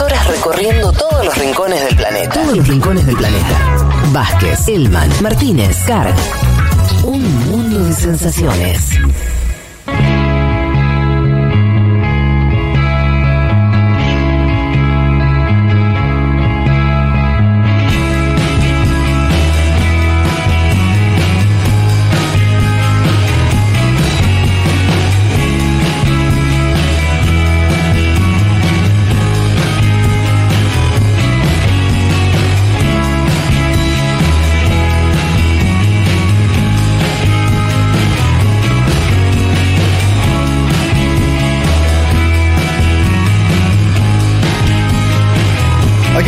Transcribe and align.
Horas 0.00 0.26
recorriendo 0.26 0.92
todos 0.92 1.24
los 1.24 1.38
rincones 1.38 1.84
del 1.84 1.96
planeta. 1.96 2.32
Todos 2.34 2.56
los 2.56 2.66
rincones 2.66 3.06
del 3.06 3.16
planeta. 3.16 3.76
Vázquez, 4.12 4.66
Elman, 4.66 5.08
Martínez, 5.22 5.76
Carg. 5.86 6.14
Un 7.04 7.22
mundo 7.48 7.84
de 7.84 7.92
sensaciones. 7.92 8.90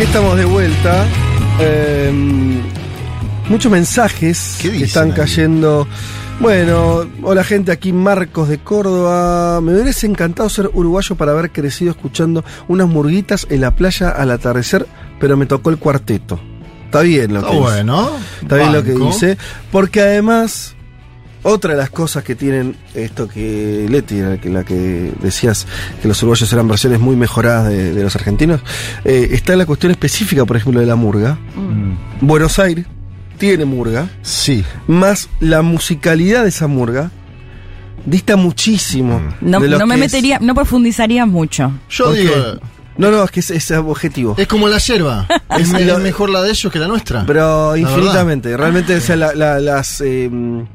Estamos 0.07 0.37
de 0.37 0.45
vuelta. 0.45 1.05
Eh, 1.59 2.11
muchos 3.49 3.71
mensajes 3.71 4.57
¿Qué 4.61 4.71
que 4.71 4.83
están 4.85 5.11
ahí? 5.11 5.17
cayendo. 5.17 5.87
Bueno, 6.39 7.07
hola 7.23 7.43
gente, 7.43 7.71
aquí 7.71 7.91
Marcos 7.93 8.47
de 8.49 8.59
Córdoba. 8.59 9.59
Me 9.61 9.73
hubiese 9.79 10.05
encantado 10.07 10.49
ser 10.49 10.69
uruguayo 10.73 11.15
para 11.15 11.31
haber 11.31 11.51
crecido 11.51 11.91
escuchando 11.91 12.43
unas 12.67 12.87
murguitas 12.87 13.47
en 13.49 13.61
la 13.61 13.75
playa 13.75 14.09
al 14.09 14.31
atardecer, 14.31 14.87
pero 15.19 15.35
me 15.35 15.45
tocó 15.45 15.69
el 15.71 15.77
cuarteto. 15.77 16.39
Está 16.85 17.01
bien 17.01 17.33
lo 17.33 17.39
Está 17.39 17.51
que 17.51 17.57
dice. 17.57 17.69
bueno. 17.69 18.09
Está 18.41 18.55
bien 18.55 18.73
lo 18.73 18.83
que 18.83 18.93
dice. 18.93 19.37
Porque 19.71 20.01
además, 20.01 20.75
otra 21.47 21.71
de 21.71 21.77
las 21.77 21.89
cosas 21.89 22.23
que 22.23 22.35
tienen, 22.35 22.75
esto 22.93 23.27
que 23.27 23.85
Leti, 23.89 24.19
la 24.21 24.37
que, 24.39 24.49
la 24.49 24.63
que 24.63 25.13
decías 25.21 25.65
que 26.01 26.07
los 26.07 26.21
uruguayos 26.21 26.51
eran 26.51 26.67
versiones 26.67 26.99
muy 26.99 27.15
mejoradas 27.15 27.69
de, 27.69 27.93
de 27.93 28.03
los 28.03 28.15
argentinos, 28.15 28.61
eh, 29.05 29.29
está 29.31 29.55
la 29.55 29.65
cuestión 29.65 29.91
específica, 29.91 30.45
por 30.45 30.57
ejemplo, 30.57 30.79
de 30.81 30.85
la 30.87 30.95
murga. 30.95 31.37
Buenos 32.21 32.59
Aires 32.59 32.85
tiene 33.37 33.65
murga, 33.65 34.09
Sí. 34.23 34.63
más 34.87 35.29
la 35.39 35.61
musicalidad 35.61 36.43
de 36.43 36.49
esa 36.49 36.67
murga 36.67 37.11
dista 38.05 38.35
muchísimo. 38.35 39.21
No, 39.41 39.59
de 39.59 39.67
lo 39.67 39.79
no 39.79 39.85
me 39.87 39.97
metería, 39.97 40.39
no 40.41 40.55
profundizaría 40.55 41.25
mucho. 41.25 41.71
Yo 41.89 42.11
digo, 42.13 42.33
No, 42.97 43.11
no, 43.11 43.23
es 43.23 43.31
que 43.31 43.39
es, 43.41 43.51
es 43.51 43.71
objetivo. 43.71 44.35
es 44.37 44.47
como 44.47 44.67
la 44.67 44.77
yerba. 44.79 45.27
es, 45.57 45.71
mejor 45.99 46.29
la 46.29 46.41
de 46.41 46.49
ellos 46.51 46.71
que 46.71 46.79
la 46.79 46.87
nuestra. 46.87 47.25
Pero 47.25 47.73
La 47.73 47.79
infinitamente. 47.79 48.55
Realmente, 48.57 48.95
o 48.95 49.01
sea, 49.01 49.15
la- 49.15 49.33
la- 49.33 49.59
las. 49.59 50.01
eh, 50.01 50.29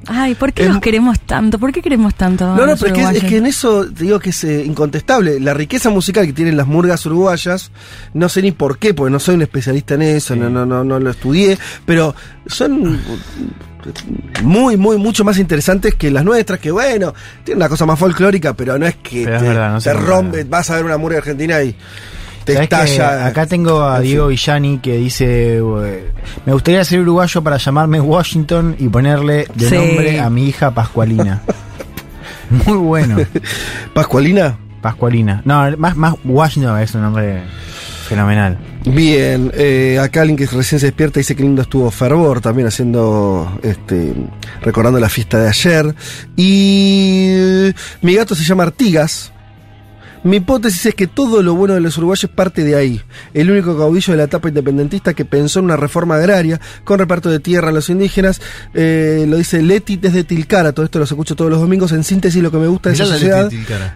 Ay, 0.06 0.34
¿por 0.34 0.52
qué 0.52 0.64
Es- 0.64 0.68
nos 0.70 0.80
queremos 0.80 1.20
tanto? 1.20 1.58
¿Por 1.58 1.72
qué 1.72 1.82
queremos 1.82 2.14
tanto? 2.14 2.54
No, 2.54 2.66
no, 2.66 2.76
pero 2.76 2.94
es 3.10 3.24
que 3.24 3.36
en 3.38 3.46
eso 3.46 3.86
te 3.86 4.04
digo 4.04 4.18
que 4.20 4.30
es 4.30 4.44
eh, 4.44 4.64
incontestable. 4.64 5.40
La 5.40 5.54
riqueza 5.54 5.90
musical 5.90 6.26
que 6.26 6.32
tienen 6.32 6.56
las 6.56 6.66
murgas 6.66 7.04
uruguayas, 7.06 7.70
no 8.14 8.28
sé 8.28 8.42
ni 8.42 8.52
por 8.52 8.78
qué, 8.78 8.94
porque 8.94 9.10
no 9.10 9.18
soy 9.18 9.34
un 9.36 9.42
especialista 9.42 9.94
en 9.94 10.02
eso, 10.02 10.36
no, 10.36 10.48
no, 10.50 10.64
no, 10.66 10.84
no 10.84 10.98
lo 11.00 11.10
estudié, 11.10 11.58
pero 11.86 12.14
son 12.46 13.00
muy, 14.42 14.76
muy, 14.76 14.96
mucho 14.98 15.24
más 15.24 15.38
interesantes 15.38 15.94
que 15.94 16.10
las 16.10 16.24
nuestras, 16.24 16.58
que 16.60 16.70
bueno, 16.70 17.14
tienen 17.44 17.58
una 17.62 17.68
cosa 17.68 17.86
más 17.86 17.98
folclórica, 17.98 18.54
pero 18.54 18.78
no 18.78 18.86
es 18.86 18.96
que 18.96 19.24
Pero 19.24 19.36
es 19.36 19.42
te, 19.42 19.48
verdad, 19.48 19.72
no 19.72 19.80
se 19.80 19.90
te 19.90 19.96
compara. 19.96 20.16
rompe, 20.16 20.44
vas 20.44 20.70
a 20.70 20.76
ver 20.76 20.84
una 20.84 20.96
murga 20.98 21.18
argentina 21.18 21.62
y 21.62 21.74
te 22.44 22.54
¿Sabés 22.54 22.68
que 22.68 22.74
estalla. 22.74 23.26
acá 23.26 23.46
tengo 23.46 23.82
a. 23.82 24.00
Diego 24.00 24.26
Villani 24.26 24.78
que 24.78 24.96
dice: 24.96 25.60
Me 26.44 26.52
gustaría 26.52 26.84
ser 26.84 27.00
uruguayo 27.00 27.42
para 27.42 27.56
llamarme 27.56 28.00
Washington 28.00 28.74
y 28.78 28.88
ponerle 28.88 29.46
de 29.54 29.68
Sí. 29.68 29.74
nombre 29.76 30.18
a 30.20 30.28
mi 30.28 30.48
hija 30.48 30.70
Pascualina. 30.72 31.42
Muy 32.66 32.76
bueno, 32.78 33.16
Pascualina. 33.94 34.58
Pascualina. 34.80 35.40
No, 35.44 35.70
más, 35.78 35.96
más 35.96 36.14
Washington 36.24 36.80
es 36.80 36.92
un 36.96 37.02
nombre 37.02 37.42
fenomenal. 38.08 38.58
Bien, 38.84 39.52
eh, 39.54 39.98
acá 40.00 40.22
alguien 40.22 40.36
que 40.36 40.46
recién 40.46 40.80
se 40.80 40.86
despierta 40.86 41.20
dice 41.20 41.36
que 41.36 41.42
lindo 41.42 41.62
estuvo 41.62 41.90
Fervor 41.90 42.40
también 42.40 42.66
haciendo, 42.66 43.58
este, 43.62 44.12
recordando 44.60 44.98
la 44.98 45.08
fiesta 45.08 45.38
de 45.38 45.48
ayer. 45.48 45.94
Y 46.36 47.26
eh, 47.28 47.74
mi 48.00 48.14
gato 48.14 48.34
se 48.34 48.44
llama 48.44 48.64
Artigas. 48.64 49.32
Mi 50.24 50.36
hipótesis 50.36 50.86
es 50.86 50.94
que 50.94 51.08
todo 51.08 51.42
lo 51.42 51.54
bueno 51.54 51.74
de 51.74 51.80
los 51.80 51.98
uruguayos 51.98 52.30
parte 52.30 52.62
de 52.62 52.76
ahí. 52.76 53.00
El 53.34 53.50
único 53.50 53.76
caudillo 53.76 54.12
de 54.12 54.18
la 54.18 54.24
etapa 54.24 54.48
independentista 54.48 55.14
que 55.14 55.24
pensó 55.24 55.58
en 55.58 55.64
una 55.64 55.76
reforma 55.76 56.14
agraria 56.14 56.60
con 56.84 57.00
reparto 57.00 57.28
de 57.28 57.40
tierra 57.40 57.70
a 57.70 57.72
los 57.72 57.90
indígenas, 57.90 58.40
eh, 58.72 59.24
lo 59.28 59.36
dice 59.36 59.62
Leti 59.62 59.96
desde 59.96 60.22
Tilcara. 60.22 60.72
Todo 60.72 60.84
esto 60.84 60.98
lo 60.98 61.06
escucho 61.06 61.34
todos 61.34 61.50
los 61.50 61.60
domingos. 61.60 61.90
En 61.90 62.04
síntesis, 62.04 62.40
lo 62.40 62.52
que 62.52 62.58
me 62.58 62.68
gusta 62.68 62.90
de 62.90 62.94
esa 62.94 63.06
sociedad 63.06 63.50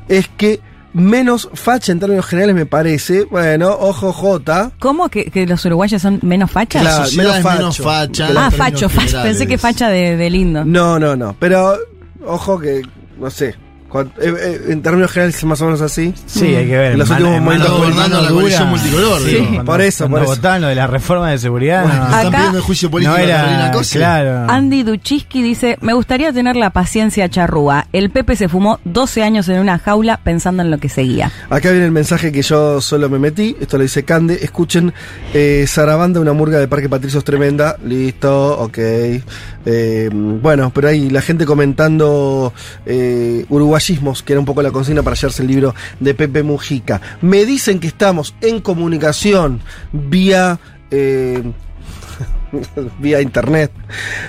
es 0.08 0.28
que 0.36 0.60
menos 0.96 1.48
facha 1.52 1.92
en 1.92 2.00
términos 2.00 2.26
generales 2.26 2.54
me 2.56 2.66
parece. 2.66 3.24
Bueno, 3.24 3.76
ojo 3.78 4.12
J. 4.12 4.72
¿Cómo 4.78 5.08
que, 5.08 5.26
que 5.30 5.46
los 5.46 5.64
uruguayos 5.64 6.00
son 6.00 6.18
menos 6.22 6.50
fachas? 6.50 6.82
Claro, 6.82 7.10
menos 7.16 7.36
es 7.36 7.44
menos 7.44 7.76
facho. 7.78 7.84
facha. 7.84 8.28
ah, 8.36 8.50
facho, 8.50 8.88
facho. 8.88 9.22
Pensé 9.22 9.46
que 9.46 9.58
facha 9.58 9.88
de, 9.88 10.16
de 10.16 10.30
lindo. 10.30 10.64
No, 10.64 10.98
no, 10.98 11.14
no. 11.14 11.36
Pero 11.38 11.76
ojo 12.26 12.58
que, 12.58 12.82
no 13.18 13.30
sé. 13.30 13.54
Eh, 14.02 14.06
eh, 14.20 14.60
en 14.68 14.82
términos 14.82 15.10
generales 15.10 15.36
es 15.36 15.44
más 15.44 15.60
o 15.60 15.64
menos 15.66 15.80
así. 15.80 16.12
Sí, 16.26 16.46
hay 16.54 16.66
que 16.66 16.76
ver. 16.76 16.92
En 16.92 16.98
los 16.98 17.10
últimos 17.10 17.32
mano 17.32 17.44
momentos 17.44 17.70
gobernando 17.78 18.22
la 18.22 18.30
coalición 18.30 18.68
multicolor, 18.68 19.20
Sí, 19.22 19.26
digo. 19.36 19.64
Por 19.64 19.80
eso, 19.80 20.08
por 20.08 20.22
eso. 20.22 20.30
votaban 20.30 20.60
lo 20.62 20.68
de 20.68 20.74
la 20.74 20.86
reforma 20.86 21.30
de 21.30 21.38
seguridad. 21.38 21.82
Bueno, 21.82 21.98
no, 21.98 22.04
están 22.06 22.26
Acá- 22.26 22.36
pidiendo 22.38 22.58
el 22.58 22.64
juicio 22.64 22.90
político 22.90 23.16
no 23.16 23.22
era. 23.22 23.72
Claro. 23.92 24.50
Andy 24.52 24.82
Duchiski 24.82 25.42
dice, 25.42 25.78
me 25.80 25.92
gustaría 25.92 26.32
tener 26.32 26.56
la 26.56 26.70
paciencia 26.70 27.28
charrúa. 27.28 27.86
El 27.92 28.10
Pepe 28.10 28.36
se 28.36 28.48
fumó 28.48 28.80
12 28.84 29.22
años 29.22 29.48
en 29.48 29.58
una 29.60 29.78
jaula 29.78 30.18
pensando 30.22 30.62
en 30.62 30.70
lo 30.70 30.78
que 30.78 30.88
seguía. 30.88 31.30
Acá 31.50 31.70
viene 31.70 31.86
el 31.86 31.92
mensaje 31.92 32.32
que 32.32 32.42
yo 32.42 32.80
solo 32.80 33.08
me 33.08 33.18
metí. 33.18 33.56
Esto 33.60 33.76
lo 33.76 33.82
dice 33.82 34.04
Cande. 34.04 34.38
Escuchen, 34.42 34.92
eh, 35.34 35.64
Sarabanda, 35.68 36.20
una 36.20 36.32
murga 36.32 36.58
de 36.58 36.68
Parque 36.68 36.88
Patricios 36.88 37.24
tremenda. 37.24 37.76
Listo, 37.84 38.58
ok. 38.60 38.78
Eh, 39.68 40.08
bueno, 40.12 40.70
pero 40.72 40.88
ahí 40.88 41.10
la 41.10 41.20
gente 41.20 41.44
comentando 41.44 42.52
eh, 42.86 43.44
uruguayismos, 43.48 44.22
que 44.22 44.32
era 44.34 44.40
un 44.40 44.46
poco 44.46 44.62
la 44.62 44.70
consigna 44.70 45.02
para 45.02 45.14
hallarse 45.16 45.42
el 45.42 45.48
libro 45.48 45.74
de 45.98 46.14
Pepe 46.14 46.42
Mujica. 46.44 47.00
Me 47.20 47.44
dicen 47.44 47.80
que 47.80 47.88
estamos 47.88 48.34
en 48.40 48.60
comunicación 48.60 49.60
vía. 49.92 50.58
eh, 50.90 51.42
vía 53.00 53.20
internet 53.20 53.72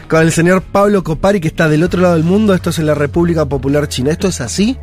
con 0.09 0.21
el 0.23 0.31
señor 0.31 0.63
Pablo 0.63 1.03
Copari 1.03 1.39
que 1.39 1.47
está 1.49 1.69
del 1.69 1.83
otro 1.83 2.01
lado 2.01 2.15
del 2.15 2.23
mundo 2.23 2.55
esto 2.55 2.71
es 2.71 2.79
en 2.79 2.87
la 2.87 2.95
República 2.95 3.45
Popular 3.45 3.87
China 3.87 4.09
¿esto 4.11 4.27
es 4.27 4.41
así? 4.41 4.75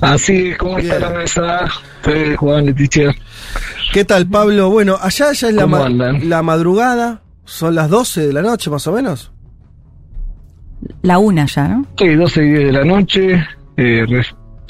Así 0.00 0.50
es, 0.50 0.58
¿cómo 0.58 0.78
está 0.78 0.98
la 0.98 1.10
mesa? 1.10 1.66
Fede, 2.02 2.36
Juan, 2.36 2.66
Leticia. 2.66 3.14
¿Qué 3.92 4.04
tal, 4.04 4.26
Pablo? 4.26 4.70
Bueno, 4.70 4.96
allá 5.00 5.32
ya 5.32 5.48
es 5.48 5.54
la, 5.54 5.62
¿Cómo 5.62 5.78
ma- 5.78 5.86
andan? 5.86 6.28
la 6.28 6.42
madrugada, 6.42 7.21
son 7.44 7.74
las 7.74 7.88
12 7.90 8.26
de 8.28 8.32
la 8.32 8.42
noche 8.42 8.70
más 8.70 8.86
o 8.86 8.92
menos. 8.92 9.32
La 11.02 11.18
una 11.18 11.46
ya, 11.46 11.68
¿no? 11.68 11.86
Sí, 11.98 12.08
12 12.14 12.44
y 12.44 12.48
10 12.50 12.64
de 12.66 12.72
la 12.72 12.84
noche. 12.84 13.44
Eh, 13.76 14.04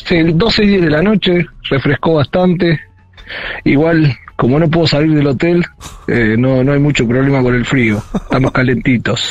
sí, 0.05 0.23
12 0.35 0.65
y 0.65 0.69
10 0.69 0.83
de 0.83 0.91
la 0.91 1.03
noche, 1.03 1.47
refrescó 1.71 2.15
bastante. 2.15 2.79
Igual, 3.65 4.15
como 4.37 4.59
no 4.59 4.69
puedo 4.69 4.87
salir 4.87 5.15
del 5.15 5.27
hotel, 5.27 5.65
eh, 6.09 6.37
no, 6.39 6.63
no 6.65 6.73
hay 6.73 6.79
mucho 6.81 7.07
problema 7.07 7.43
con 7.43 7.55
el 7.55 7.65
frío. 7.65 8.03
Estamos 8.15 8.51
calentitos. 8.53 9.31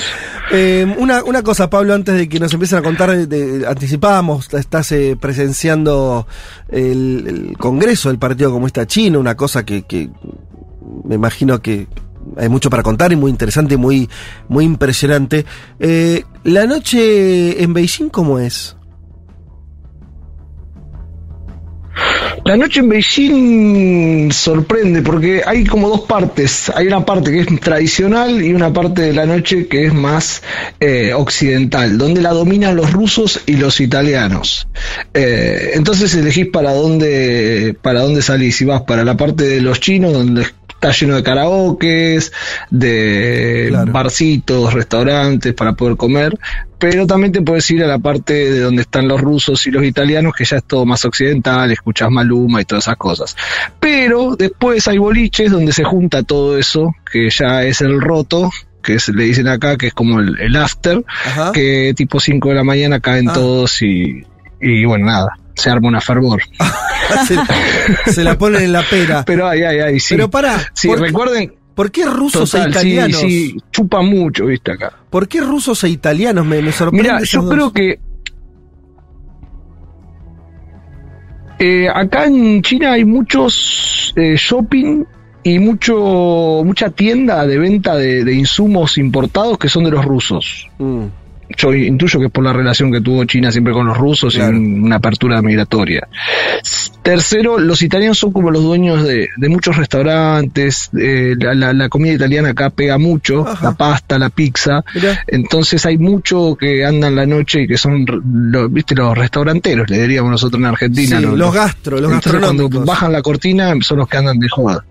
Eh, 0.52 0.96
una, 0.98 1.24
una 1.24 1.44
cosa, 1.44 1.70
Pablo, 1.70 1.94
antes 1.94 2.16
de 2.16 2.28
que 2.28 2.40
nos 2.40 2.54
empiecen 2.54 2.80
a 2.80 2.82
contar, 2.82 3.12
de- 3.12 3.28
de- 3.28 3.68
anticipábamos, 3.68 4.52
estás 4.54 4.92
eh, 4.92 5.16
presenciando 5.20 6.26
el, 6.70 7.26
el 7.52 7.58
Congreso 7.58 8.10
del 8.10 8.18
Partido 8.18 8.52
Comunista 8.52 8.88
Chino, 8.88 9.20
una 9.20 9.36
cosa 9.36 9.64
que, 9.66 9.84
que 9.84 10.10
me 11.06 11.16
imagino 11.16 11.62
que 11.62 11.88
hay 12.38 12.50
mucho 12.50 12.70
para 12.70 12.84
contar 12.84 13.12
y 13.12 13.16
muy 13.16 13.32
interesante 13.32 13.76
y 13.76 13.78
muy, 13.78 14.10
muy 14.48 14.66
impresionante. 14.66 15.46
Eh, 15.80 16.24
la 16.44 16.66
noche 16.66 17.62
en 17.64 17.74
Beijing, 17.74 18.10
¿cómo 18.10 18.40
es? 18.40 18.76
La 22.44 22.58
noche 22.58 22.80
en 22.80 22.90
Beijing 22.90 24.32
sorprende 24.32 25.02
porque 25.04 25.44
hay 25.46 25.64
como 25.64 25.90
dos 25.90 26.02
partes. 26.02 26.72
Hay 26.74 26.88
una 26.88 27.06
parte 27.06 27.32
que 27.32 27.42
es 27.42 27.60
tradicional 27.60 28.42
y 28.42 28.54
una 28.54 28.74
parte 28.74 29.04
de 29.04 29.14
la 29.14 29.26
noche 29.26 29.68
que 29.68 29.86
es 29.86 29.94
más 29.94 30.42
eh, 30.80 31.14
occidental, 31.14 31.98
donde 31.98 32.22
la 32.22 32.32
dominan 32.32 32.76
los 32.76 32.92
rusos 32.92 33.42
y 33.46 33.58
los 33.58 33.80
italianos. 33.80 34.68
Eh, 35.14 35.72
entonces 35.76 36.16
elegís 36.16 36.48
para 36.48 36.74
dónde, 36.74 37.76
para 37.80 38.02
dónde 38.02 38.24
salís. 38.24 38.56
Si 38.56 38.66
vas 38.66 38.82
para 38.82 39.04
la 39.04 39.16
parte 39.16 39.44
de 39.44 39.62
los 39.62 39.80
chinos, 39.80 40.14
donde 40.14 40.48
está 40.82 40.92
lleno 40.92 41.16
de 41.16 41.22
karaokes, 41.24 42.32
de 42.72 43.68
Claro. 43.70 43.92
barcitos, 43.92 44.74
restaurantes 44.74 45.54
para 45.54 45.74
poder 45.74 45.96
comer, 45.96 46.38
pero 46.80 47.06
también 47.06 47.32
te 47.32 47.42
puedes 47.42 47.70
ir 47.70 47.84
a 47.84 47.88
la 47.88 48.00
parte 48.00 48.34
de 48.34 48.60
donde 48.62 48.82
están 48.82 49.08
los 49.08 49.22
rusos 49.22 49.66
y 49.68 49.72
los 49.72 49.84
italianos, 49.84 50.34
que 50.36 50.44
ya 50.44 50.58
es 50.58 50.64
todo 50.64 50.86
más 50.86 51.06
occidental, 51.06 51.72
escuchas 51.72 52.10
Maluma 52.10 52.62
y 52.62 52.66
todas 52.66 52.86
esas 52.86 52.98
cosas. 52.98 53.36
Pero 53.80 54.36
después 54.36 54.88
hay 54.88 54.98
boliches 54.98 55.52
donde 55.52 55.72
se 55.72 55.84
junta 55.84 56.24
todo 56.24 56.58
eso, 56.58 56.96
que 57.12 57.30
ya 57.30 57.64
es 57.64 57.82
el 57.82 58.02
roto, 58.02 58.50
que 58.82 59.00
se 59.00 59.14
le 59.14 59.26
dicen 59.26 59.48
acá, 59.48 59.78
que 59.78 59.88
es 59.88 59.94
como 59.94 60.20
el, 60.20 60.40
el 60.40 60.56
after, 60.56 61.04
Ajá. 61.28 61.52
que 61.52 61.94
tipo 61.96 62.20
5 62.20 62.50
de 62.50 62.56
la 62.56 62.64
mañana 62.64 63.00
caen 63.00 63.30
Ah. 63.30 63.34
todos 63.34 63.80
y, 63.84 64.24
y 64.60 64.86
bueno, 64.86 65.06
nada, 65.06 65.38
se 65.56 65.70
arma 65.70 65.88
una 65.90 66.02
fervor. 66.02 66.42
se, 67.28 68.12
se 68.12 68.24
la 68.24 68.38
ponen 68.38 68.64
en 68.64 68.72
la 68.74 68.84
pera. 68.84 69.24
Pero 69.26 69.48
ay, 69.48 69.62
ay, 69.64 69.80
ay, 69.80 70.00
sí. 70.00 70.16
Pero 70.16 70.30
pará, 70.30 70.58
Sí, 70.74 70.88
¿por, 70.88 71.00
recuerden, 71.00 71.54
¿por 71.76 71.92
qué 71.92 72.06
rusos 72.06 72.54
e 72.54 72.58
total, 72.58 72.72
italianos? 72.72 73.20
sí, 73.20 73.58
chupa 73.72 74.02
mucho, 74.02 74.46
viste 74.46 74.72
acá. 74.72 74.94
¿Por 75.10 75.28
qué 75.28 75.42
rusos 75.42 75.84
e 75.84 75.90
italianos? 75.90 76.46
Me, 76.46 76.62
me 76.62 76.72
sorprende. 76.72 77.04
Mira, 77.10 77.24
yo 77.24 77.42
dos. 77.42 77.54
creo 77.54 77.74
que 77.74 78.00
eh, 81.60 81.88
acá 81.94 82.26
en 82.26 82.62
China 82.62 82.94
hay 82.94 83.06
muchos 83.06 84.14
eh, 84.16 84.36
shopping 84.38 85.04
y 85.44 85.60
mucho 85.60 86.62
mucha 86.66 86.90
tienda 86.90 87.46
de 87.46 87.58
venta 87.58 87.96
de, 87.96 88.24
de 88.24 88.34
insumos 88.34 88.98
importados 88.98 89.58
que 89.58 89.70
son 89.70 89.84
de 89.84 89.92
los 89.92 90.04
rusos. 90.06 90.70
Mm. 90.80 91.06
Yo 91.58 91.74
intuyo 91.74 92.20
que 92.20 92.26
es 92.28 92.32
por 92.32 92.44
la 92.44 92.54
relación 92.54 92.92
que 92.92 93.02
tuvo 93.02 93.24
China 93.26 93.52
siempre 93.52 93.74
con 93.74 93.86
los 93.88 93.98
rusos 93.98 94.34
Claro. 94.36 94.54
y 94.54 94.56
un- 94.58 94.84
una 94.84 94.96
apertura 94.98 95.42
migratoria. 95.42 96.08
Tercero, 97.04 97.58
los 97.58 97.82
italianos 97.82 98.20
son 98.20 98.32
como 98.32 98.52
los 98.52 98.62
dueños 98.64 99.04
de, 99.04 99.30
de 99.36 99.50
muchos 99.50 99.76
restaurantes. 99.78 100.90
eh, 101.00 101.36
la, 101.40 101.54
la- 101.56 101.74
la 101.74 101.90
comida 101.90 102.14
italiana 102.14 102.50
acá 102.50 102.70
pega 102.70 102.98
mucho, 102.98 103.48
Ajá. 103.48 103.70
la 103.70 103.76
pasta, 103.76 104.20
la 104.20 104.30
pizza. 104.30 104.84
Mirá. 104.94 105.24
Entonces 105.28 105.86
hay 105.86 105.98
mucho 105.98 106.56
que 106.60 106.86
andan 106.86 107.16
la 107.16 107.26
noche 107.26 107.62
y 107.64 107.68
que 107.68 107.78
son, 107.78 108.06
lo- 108.52 108.70
viste, 108.70 108.94
los 108.96 109.18
restauranteros, 109.18 109.90
le 109.90 110.02
diríamos 110.02 110.32
nosotros 110.32 110.60
en 110.60 110.66
Argentina. 110.68 111.20
Los 111.20 111.54
gastro, 111.54 112.00
los 112.00 112.12
Entonces, 112.12 112.42
cuando 112.42 112.70
bajan 112.86 113.12
la 113.12 113.22
cortina 113.22 113.74
son 113.82 113.98
los 114.00 114.08
que 114.08 114.18
andan 114.18 114.38
de 114.40 114.48
joda. 114.50 114.84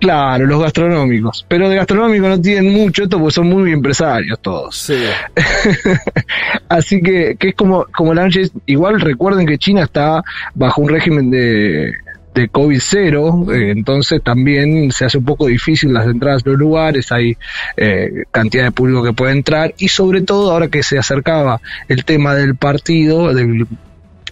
Claro, 0.00 0.46
los 0.46 0.60
gastronómicos. 0.62 1.44
Pero 1.48 1.68
de 1.68 1.76
gastronómicos 1.76 2.28
no 2.28 2.40
tienen 2.40 2.72
mucho 2.72 3.02
esto 3.04 3.18
porque 3.18 3.34
son 3.34 3.48
muy 3.48 3.72
empresarios 3.72 4.38
todos. 4.40 4.76
Sí. 4.76 4.94
Así 6.68 7.00
que, 7.00 7.36
que 7.38 7.48
es 7.48 7.54
como, 7.54 7.86
como 7.94 8.14
la 8.14 8.24
noche. 8.24 8.42
Igual 8.66 9.00
recuerden 9.00 9.46
que 9.46 9.58
China 9.58 9.84
está 9.84 10.22
bajo 10.54 10.82
un 10.82 10.88
régimen 10.88 11.30
de, 11.30 11.94
de 12.34 12.48
COVID 12.48 12.78
cero, 12.80 13.46
eh, 13.52 13.72
entonces 13.72 14.22
también 14.22 14.92
se 14.92 15.04
hace 15.04 15.18
un 15.18 15.24
poco 15.24 15.46
difícil 15.46 15.92
las 15.92 16.06
entradas 16.06 16.42
a 16.46 16.50
los 16.50 16.58
lugares, 16.58 17.10
hay 17.10 17.36
eh, 17.76 18.24
cantidad 18.30 18.64
de 18.64 18.72
público 18.72 19.02
que 19.02 19.12
puede 19.12 19.32
entrar 19.32 19.74
y 19.78 19.88
sobre 19.88 20.22
todo 20.22 20.52
ahora 20.52 20.68
que 20.68 20.82
se 20.82 20.98
acercaba 20.98 21.60
el 21.88 22.04
tema 22.04 22.34
del 22.34 22.56
partido, 22.56 23.34
del 23.34 23.66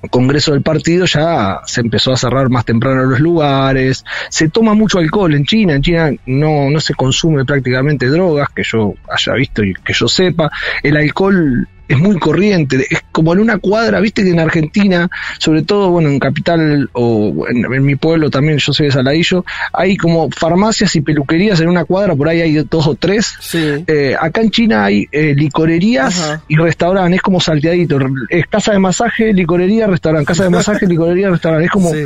Congreso 0.09 0.53
del 0.53 0.63
partido 0.63 1.07
ya 1.07 1.61
se 1.65 1.81
empezó 1.81 2.13
a 2.13 2.17
cerrar 2.17 2.49
más 2.51 2.65
temprano 2.65 3.05
los 3.05 3.21
lugares, 3.21 4.05
se 4.29 4.49
toma 4.49 4.75
mucho 4.75 4.99
alcohol 4.99 5.35
en 5.35 5.45
China, 5.45 5.75
en 5.75 5.83
China 5.83 6.11
no, 6.27 6.71
no 6.71 6.81
se 6.81 6.95
consume 6.95 7.45
prácticamente 7.45 8.07
drogas, 8.07 8.51
que 8.51 8.63
yo 8.63 8.95
haya 9.09 9.33
visto 9.35 9.63
y 9.65 9.75
que 9.75 9.93
yo 9.93 10.09
sepa, 10.09 10.51
el 10.83 10.97
alcohol 10.97 11.69
es 11.89 11.99
muy 11.99 12.19
corriente, 12.19 12.87
es 12.91 13.03
como 13.13 13.33
en 13.33 13.39
una 13.41 13.59
cuadra, 13.59 14.01
viste 14.01 14.23
que 14.25 14.31
en 14.31 14.41
Argentina, 14.41 15.09
sobre 15.39 15.63
todo, 15.63 15.91
bueno, 15.91 16.09
en 16.09 16.19
Capital 16.19 16.91
o 16.93 17.47
en, 17.49 17.73
en 17.73 17.85
mi 17.85 17.97
pueblo 17.97 18.31
también, 18.31 18.59
yo 18.59 18.73
soy 18.73 18.87
de 18.87 18.93
Saladillo, 18.93 19.45
hay 19.73 19.97
como 19.97 20.31
farmacias 20.31 20.95
y 20.97 21.01
peluquerías 21.01 21.61
en 21.61 21.69
una 21.69 21.85
cuadra, 21.85 22.15
por 22.15 22.29
ahí 22.29 22.41
hay 22.41 22.55
dos 22.69 22.87
o 22.87 22.95
tres, 22.95 23.35
Sí. 23.41 23.85
eh, 23.87 24.17
acá 24.21 24.41
en 24.41 24.51
China 24.51 24.85
hay 24.85 25.07
eh, 25.13 25.35
licorerías 25.37 26.21
Ajá. 26.21 26.43
y 26.49 26.57
restaurantes, 26.57 27.17
es 27.17 27.23
como 27.23 27.41
salteadito. 27.41 27.99
Es 28.29 28.47
casa 28.47 28.73
de 28.73 28.79
masaje, 28.79 29.33
licorería, 29.33 29.87
restaurante. 29.87 30.27
Casa 30.27 30.45
de 30.45 30.51
masaje, 30.51 30.87
licorería, 30.89 31.31
restaurante. 31.31 31.67
Es 31.67 31.71
como. 31.71 31.91
Sí. 31.93 31.99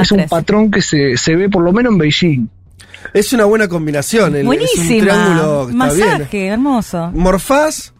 Es 0.00 0.10
un 0.12 0.18
tres. 0.18 0.30
patrón 0.30 0.70
que 0.70 0.82
se, 0.82 1.16
se 1.16 1.36
ve 1.36 1.48
por 1.48 1.62
lo 1.62 1.72
menos 1.72 1.92
en 1.92 1.98
Beijing. 1.98 2.48
Es 3.14 3.32
una 3.32 3.44
buena 3.46 3.66
combinación. 3.68 4.36
el- 4.36 4.52
Es 4.52 4.76
un 4.76 4.86
triángulo 5.00 5.68
Masaje, 5.72 6.26
bien. 6.30 6.52
hermoso. 6.52 7.10
Morfás, 7.14 7.92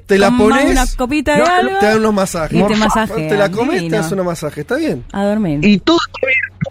te 0.00 0.18
la 0.18 0.30
pones. 0.30 0.70
una 0.70 0.84
copita 0.96 1.32
de 1.34 1.38
no, 1.40 1.46
algo 1.46 1.78
Te 1.78 1.86
dan 1.86 1.98
unos 1.98 2.14
masajes. 2.14 2.60
y 2.60 2.62
te 2.66 2.76
masajean, 2.76 3.28
Te 3.28 3.36
la 3.36 3.50
comes, 3.50 3.82
te 3.88 3.96
das 3.96 4.12
unos 4.12 4.26
masajes. 4.26 4.58
Está 4.58 4.76
bien. 4.76 5.04
a 5.12 5.24
dormir. 5.24 5.58
Y 5.64 5.78
todo 5.78 5.98
está 6.06 6.18
abierto. 6.26 6.70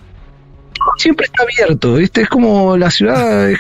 Todo 0.74 0.92
Siempre 0.98 1.26
está 1.28 1.44
abierto, 1.44 1.94
¿viste? 1.96 2.22
Es 2.22 2.30
como 2.30 2.76
la 2.76 2.90
ciudad, 2.90 3.52
es, 3.52 3.60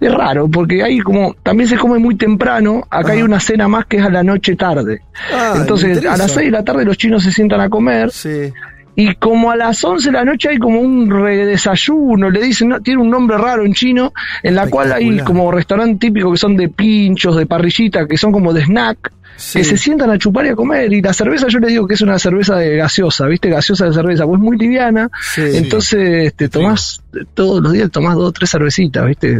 es 0.00 0.12
raro, 0.12 0.48
porque 0.48 0.82
hay 0.82 0.98
como, 1.00 1.34
también 1.42 1.66
se 1.66 1.78
come 1.78 1.98
muy 1.98 2.14
temprano, 2.16 2.82
acá 2.90 3.12
hay 3.12 3.22
una 3.22 3.40
cena 3.40 3.68
más 3.68 3.86
que 3.86 3.96
es 3.96 4.04
a 4.04 4.10
la 4.10 4.22
noche 4.22 4.54
tarde. 4.54 5.00
Ah, 5.32 5.54
Entonces, 5.56 6.04
a 6.04 6.16
las 6.18 6.30
6 6.32 6.46
de 6.46 6.50
la 6.50 6.62
tarde 6.62 6.84
los 6.84 6.98
chinos 6.98 7.22
se 7.22 7.32
sientan 7.32 7.60
a 7.62 7.70
comer, 7.70 8.10
Sí. 8.10 8.52
Y 8.94 9.14
como 9.14 9.50
a 9.50 9.56
las 9.56 9.82
11 9.82 10.08
de 10.08 10.12
la 10.12 10.24
noche 10.24 10.50
hay 10.50 10.58
como 10.58 10.80
un 10.80 11.08
redesayuno, 11.10 12.30
le 12.30 12.40
dicen, 12.42 12.68
no, 12.68 12.80
tiene 12.80 13.00
un 13.00 13.10
nombre 13.10 13.38
raro 13.38 13.64
en 13.64 13.72
chino, 13.72 14.12
en 14.42 14.54
la 14.54 14.68
cual 14.68 14.92
hay 14.92 15.18
como 15.20 15.50
restaurantes 15.50 15.98
típicos 15.98 16.32
que 16.32 16.38
son 16.38 16.56
de 16.56 16.68
pinchos, 16.68 17.36
de 17.36 17.46
parrillita, 17.46 18.06
que 18.06 18.16
son 18.18 18.32
como 18.32 18.52
de 18.52 18.62
snack, 18.64 19.12
Sí. 19.34 19.58
que 19.60 19.64
se 19.64 19.78
sientan 19.78 20.10
a 20.10 20.18
chupar 20.18 20.44
y 20.44 20.50
a 20.50 20.54
comer. 20.54 20.92
Y 20.92 21.00
la 21.00 21.14
cerveza 21.14 21.46
yo 21.48 21.58
le 21.58 21.68
digo 21.68 21.86
que 21.88 21.94
es 21.94 22.02
una 22.02 22.18
cerveza 22.18 22.56
de 22.56 22.76
gaseosa, 22.76 23.26
¿viste? 23.26 23.48
Gaseosa 23.48 23.86
de 23.86 23.94
cerveza, 23.94 24.26
pues 24.26 24.38
muy 24.38 24.58
liviana. 24.58 25.10
Sí. 25.34 25.40
Entonces 25.54 26.34
te 26.34 26.50
tomás, 26.50 27.02
todos 27.32 27.62
los 27.62 27.72
días 27.72 27.90
tomás 27.90 28.14
dos 28.14 28.28
o 28.28 28.32
tres 28.32 28.50
cervecitas, 28.50 29.06
¿viste? 29.06 29.30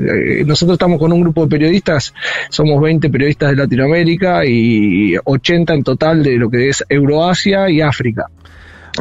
Eh, 0.40 0.44
Nosotros 0.46 0.76
estamos 0.76 0.98
con 0.98 1.12
un 1.12 1.20
grupo 1.20 1.42
de 1.44 1.50
periodistas, 1.50 2.14
somos 2.48 2.80
20 2.82 3.10
periodistas 3.10 3.50
de 3.50 3.56
Latinoamérica 3.56 4.46
y 4.46 5.14
80 5.22 5.74
en 5.74 5.82
total 5.84 6.22
de 6.22 6.36
lo 6.36 6.48
que 6.48 6.70
es 6.70 6.82
Euroasia 6.88 7.68
y 7.68 7.82
África. 7.82 8.26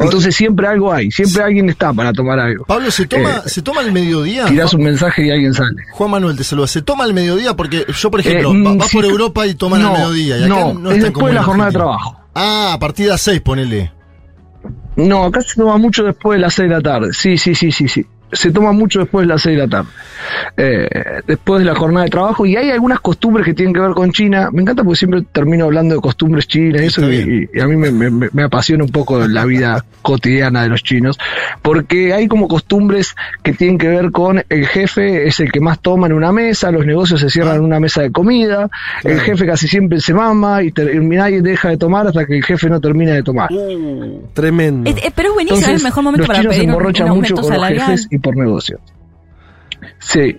Entonces 0.04 0.34
siempre 0.34 0.66
algo 0.66 0.92
hay, 0.92 1.10
siempre 1.10 1.42
alguien 1.42 1.68
está 1.68 1.92
para 1.92 2.12
tomar 2.12 2.38
algo. 2.38 2.64
Pablo, 2.64 2.90
¿se 2.90 3.06
toma, 3.06 3.42
Eh, 3.44 3.48
¿se 3.48 3.62
toma 3.62 3.80
al 3.80 3.92
mediodía? 3.92 4.46
Tirás 4.46 4.74
un 4.74 4.82
mensaje 4.84 5.26
y 5.26 5.30
alguien 5.30 5.54
sale. 5.54 5.82
Juan 5.92 6.10
Manuel 6.10 6.36
te 6.36 6.44
saluda. 6.44 6.66
¿Se 6.66 6.82
toma 6.82 7.04
al 7.04 7.14
mediodía? 7.14 7.54
Porque 7.54 7.84
yo, 7.88 8.10
por 8.10 8.20
ejemplo, 8.20 8.50
Eh, 8.52 8.62
va- 8.62 8.70
mm, 8.74 8.78
vas 8.78 8.88
sí, 8.88 8.96
por 8.96 9.04
Europa 9.04 9.46
y 9.46 9.54
toman 9.54 9.82
no, 9.82 9.88
al 9.88 9.92
mediodía. 10.00 10.38
Y 10.38 10.44
acá 10.44 10.48
no, 10.48 10.74
no, 10.74 10.90
es 10.90 11.02
después 11.02 11.26
de 11.26 11.32
la 11.34 11.42
jornada 11.42 11.70
de 11.70 11.74
trabajo. 11.76 12.20
Ah, 12.34 12.72
a 12.74 12.78
partir 12.78 13.06
de 13.06 13.12
las 13.12 13.20
6, 13.20 13.40
ponele. 13.40 13.92
No, 14.96 15.24
acá 15.24 15.40
se 15.40 15.54
toma 15.56 15.78
mucho 15.78 16.02
después 16.04 16.36
de 16.36 16.42
las 16.42 16.54
6 16.54 16.68
de 16.68 16.74
la 16.76 16.80
tarde. 16.82 17.12
Sí, 17.12 17.36
sí, 17.38 17.54
sí, 17.54 17.72
sí, 17.72 17.88
sí. 17.88 18.06
Se 18.32 18.50
toma 18.50 18.72
mucho 18.72 19.00
después 19.00 19.24
de 19.26 19.32
las 19.32 19.42
6 19.42 19.56
de 19.56 19.62
la 19.62 19.68
tarde. 19.68 19.88
Eh, 20.56 20.88
después 21.26 21.60
de 21.60 21.66
la 21.66 21.74
jornada 21.74 22.04
de 22.04 22.10
trabajo. 22.10 22.46
Y 22.46 22.56
hay 22.56 22.70
algunas 22.70 23.00
costumbres 23.00 23.44
que 23.44 23.54
tienen 23.54 23.74
que 23.74 23.80
ver 23.80 23.90
con 23.92 24.10
China. 24.12 24.48
Me 24.52 24.62
encanta 24.62 24.82
porque 24.82 24.98
siempre 24.98 25.22
termino 25.32 25.64
hablando 25.66 25.94
de 25.94 26.00
costumbres 26.00 26.46
chinas 26.46 26.82
y 26.82 26.84
eso. 26.86 27.12
Y, 27.12 27.60
a 27.60 27.66
mí 27.66 27.76
me, 27.76 27.90
me- 27.90 28.28
me 28.32 28.42
apasiona 28.42 28.84
un 28.84 28.90
poco 28.90 29.18
la 29.26 29.44
vida 29.44 29.84
cotidiana 30.02 30.62
de 30.62 30.68
los 30.70 30.82
chinos. 30.82 31.18
Porque 31.60 32.12
hay 32.14 32.26
como 32.28 32.48
costumbres 32.48 33.14
que 33.42 33.52
tienen 33.52 33.78
que 33.78 33.88
ver 33.88 34.10
con 34.10 34.42
el 34.48 34.66
jefe 34.66 35.26
es 35.28 35.38
el 35.40 35.52
que 35.52 35.60
más 35.60 35.80
toma 35.80 36.06
en 36.06 36.12
una 36.14 36.32
mesa. 36.32 36.70
Los 36.70 36.86
negocios 36.86 37.20
se 37.20 37.28
cierran 37.30 37.56
en 37.56 37.64
una 37.64 37.80
mesa 37.80 38.02
de 38.02 38.10
comida. 38.12 38.68
El 39.04 39.20
jefe 39.20 39.44
casi 39.46 39.68
siempre 39.68 40.00
se 40.00 40.14
mama 40.14 40.62
y, 40.62 40.72
nadie 41.02 41.42
deja 41.42 41.68
de 41.68 41.76
tomar 41.76 42.06
hasta 42.06 42.24
que 42.24 42.36
el 42.38 42.44
jefe 42.44 42.68
no 42.70 42.80
termina 42.80 43.12
de 43.12 43.22
tomar. 43.22 43.50
Tremendo. 44.32 44.88
Es- 44.90 44.96
eh, 45.04 45.12
pero 45.14 45.28
es 45.28 45.34
buenísimo, 45.34 45.60
es 45.60 45.68
el 45.78 45.82
mejor 45.82 46.04
momento 46.04 46.20
los 46.22 46.26
para 46.28 46.38
chinos 46.40 46.54
se 46.54 46.60
pedir 46.60 46.70
un, 46.76 46.82
mucho 46.84 47.34
con 47.34 47.52
los 47.54 47.68
jefes 47.68 48.08
y 48.10 48.18
por 48.22 48.36
negocios. 48.36 48.80
Sí. 49.98 50.38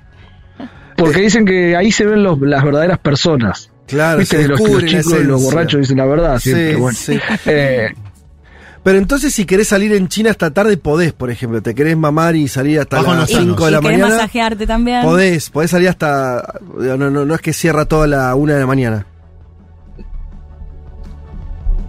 Porque 0.97 1.21
dicen 1.21 1.45
que 1.45 1.75
ahí 1.75 1.91
se 1.91 2.05
ven 2.05 2.23
los- 2.23 2.39
las 2.41 2.63
verdaderas 2.63 2.99
personas. 2.99 3.69
Claro, 3.87 4.19
Viste 4.19 4.41
se 4.41 4.47
los, 4.47 4.59
la 4.59 4.85
chicos 4.87 5.19
y 5.19 5.23
los 5.25 5.43
borrachos 5.43 5.81
dicen 5.81 5.97
la 5.97 6.05
verdad 6.05 6.39
siempre. 6.39 6.73
Sí, 6.73 6.79
bueno. 6.79 6.97
sí. 6.97 7.19
Eh, 7.45 7.89
Pero 8.83 8.97
entonces, 8.97 9.33
si 9.33 9.45
querés 9.45 9.67
salir 9.69 9.93
en 9.93 10.07
China 10.07 10.29
esta 10.29 10.51
tarde, 10.51 10.77
podés, 10.77 11.13
por 11.13 11.29
ejemplo. 11.31 11.61
Te 11.61 11.73
querés 11.75 11.95
mamar 11.97 12.35
y 12.35 12.47
salir 12.47 12.79
hasta 12.79 12.97
Bajo 12.97 13.11
las 13.11 13.19
los 13.21 13.29
5 13.29 13.41
sanos. 13.43 13.65
de 13.65 13.71
la 13.71 13.81
mañana. 13.81 14.07
masajearte 14.15 14.67
también. 14.67 15.01
Podés, 15.03 15.49
podés 15.49 15.71
salir 15.71 15.89
hasta. 15.89 16.59
No, 16.77 16.97
no, 16.97 17.25
no 17.25 17.35
es 17.35 17.41
que 17.41 17.53
cierra 17.53 17.85
toda 17.85 18.07
la 18.07 18.33
1 18.35 18.53
de 18.53 18.59
la 18.59 18.65
mañana. 18.67 19.05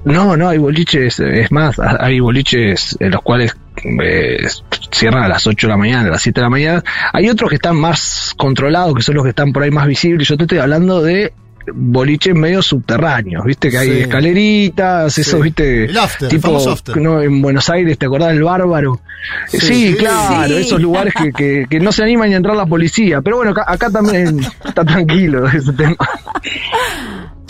no, 0.04 0.36
no, 0.36 0.48
hay 0.48 0.58
boliches, 0.58 1.18
es 1.20 1.50
más, 1.50 1.78
ha- 1.78 1.96
hay 2.04 2.20
boliches 2.20 2.96
en 3.00 3.10
los 3.12 3.22
cuales 3.22 3.56
eh, 4.02 4.46
cierran 4.94 5.22
a 5.24 5.28
las 5.28 5.46
8 5.46 5.66
de 5.66 5.70
la 5.70 5.76
mañana, 5.76 6.08
a 6.08 6.12
las 6.12 6.22
7 6.22 6.40
de 6.40 6.42
la 6.44 6.50
mañana. 6.50 6.84
Hay 7.12 7.28
otros 7.28 7.50
que 7.50 7.56
están 7.56 7.76
más 7.76 8.32
controlados, 8.36 8.94
que 8.94 9.02
son 9.02 9.14
los 9.16 9.24
que 9.24 9.30
están 9.30 9.52
por 9.52 9.62
ahí 9.62 9.70
más 9.70 9.86
visibles. 9.86 10.26
Yo 10.28 10.36
te 10.36 10.44
estoy 10.44 10.58
hablando 10.58 11.02
de 11.02 11.32
boliches 11.72 12.34
medio 12.34 12.60
subterráneos, 12.60 13.42
viste 13.46 13.70
que 13.70 13.78
hay 13.78 13.88
Sí. 13.90 14.00
escaleritas, 14.00 15.16
esos, 15.16 15.40
viste, 15.40 15.86
El 15.86 15.96
after, 15.96 16.28
tipo 16.28 16.56
after. 16.70 16.94
no, 16.98 17.22
en 17.22 17.40
Buenos 17.40 17.70
Aires, 17.70 17.96
¿te 17.96 18.04
acordás 18.04 18.32
del 18.32 18.42
bárbaro? 18.42 19.00
Sí, 19.48 19.58
Sí. 19.60 19.94
claro, 19.98 20.48
Sí. 20.58 20.60
esos 20.60 20.78
lugares 20.82 21.14
que, 21.14 21.32
que, 21.32 21.64
que 21.70 21.80
no 21.80 21.90
se 21.90 22.02
animan 22.02 22.28
ni 22.28 22.34
a 22.34 22.36
entrar 22.36 22.54
la 22.54 22.66
policía, 22.66 23.22
pero 23.22 23.36
bueno, 23.38 23.52
acá, 23.52 23.64
acá 23.66 23.88
también 23.88 24.40
está 24.64 24.84
tranquilo 24.84 25.48
ese 25.48 25.72
tema. 25.72 25.96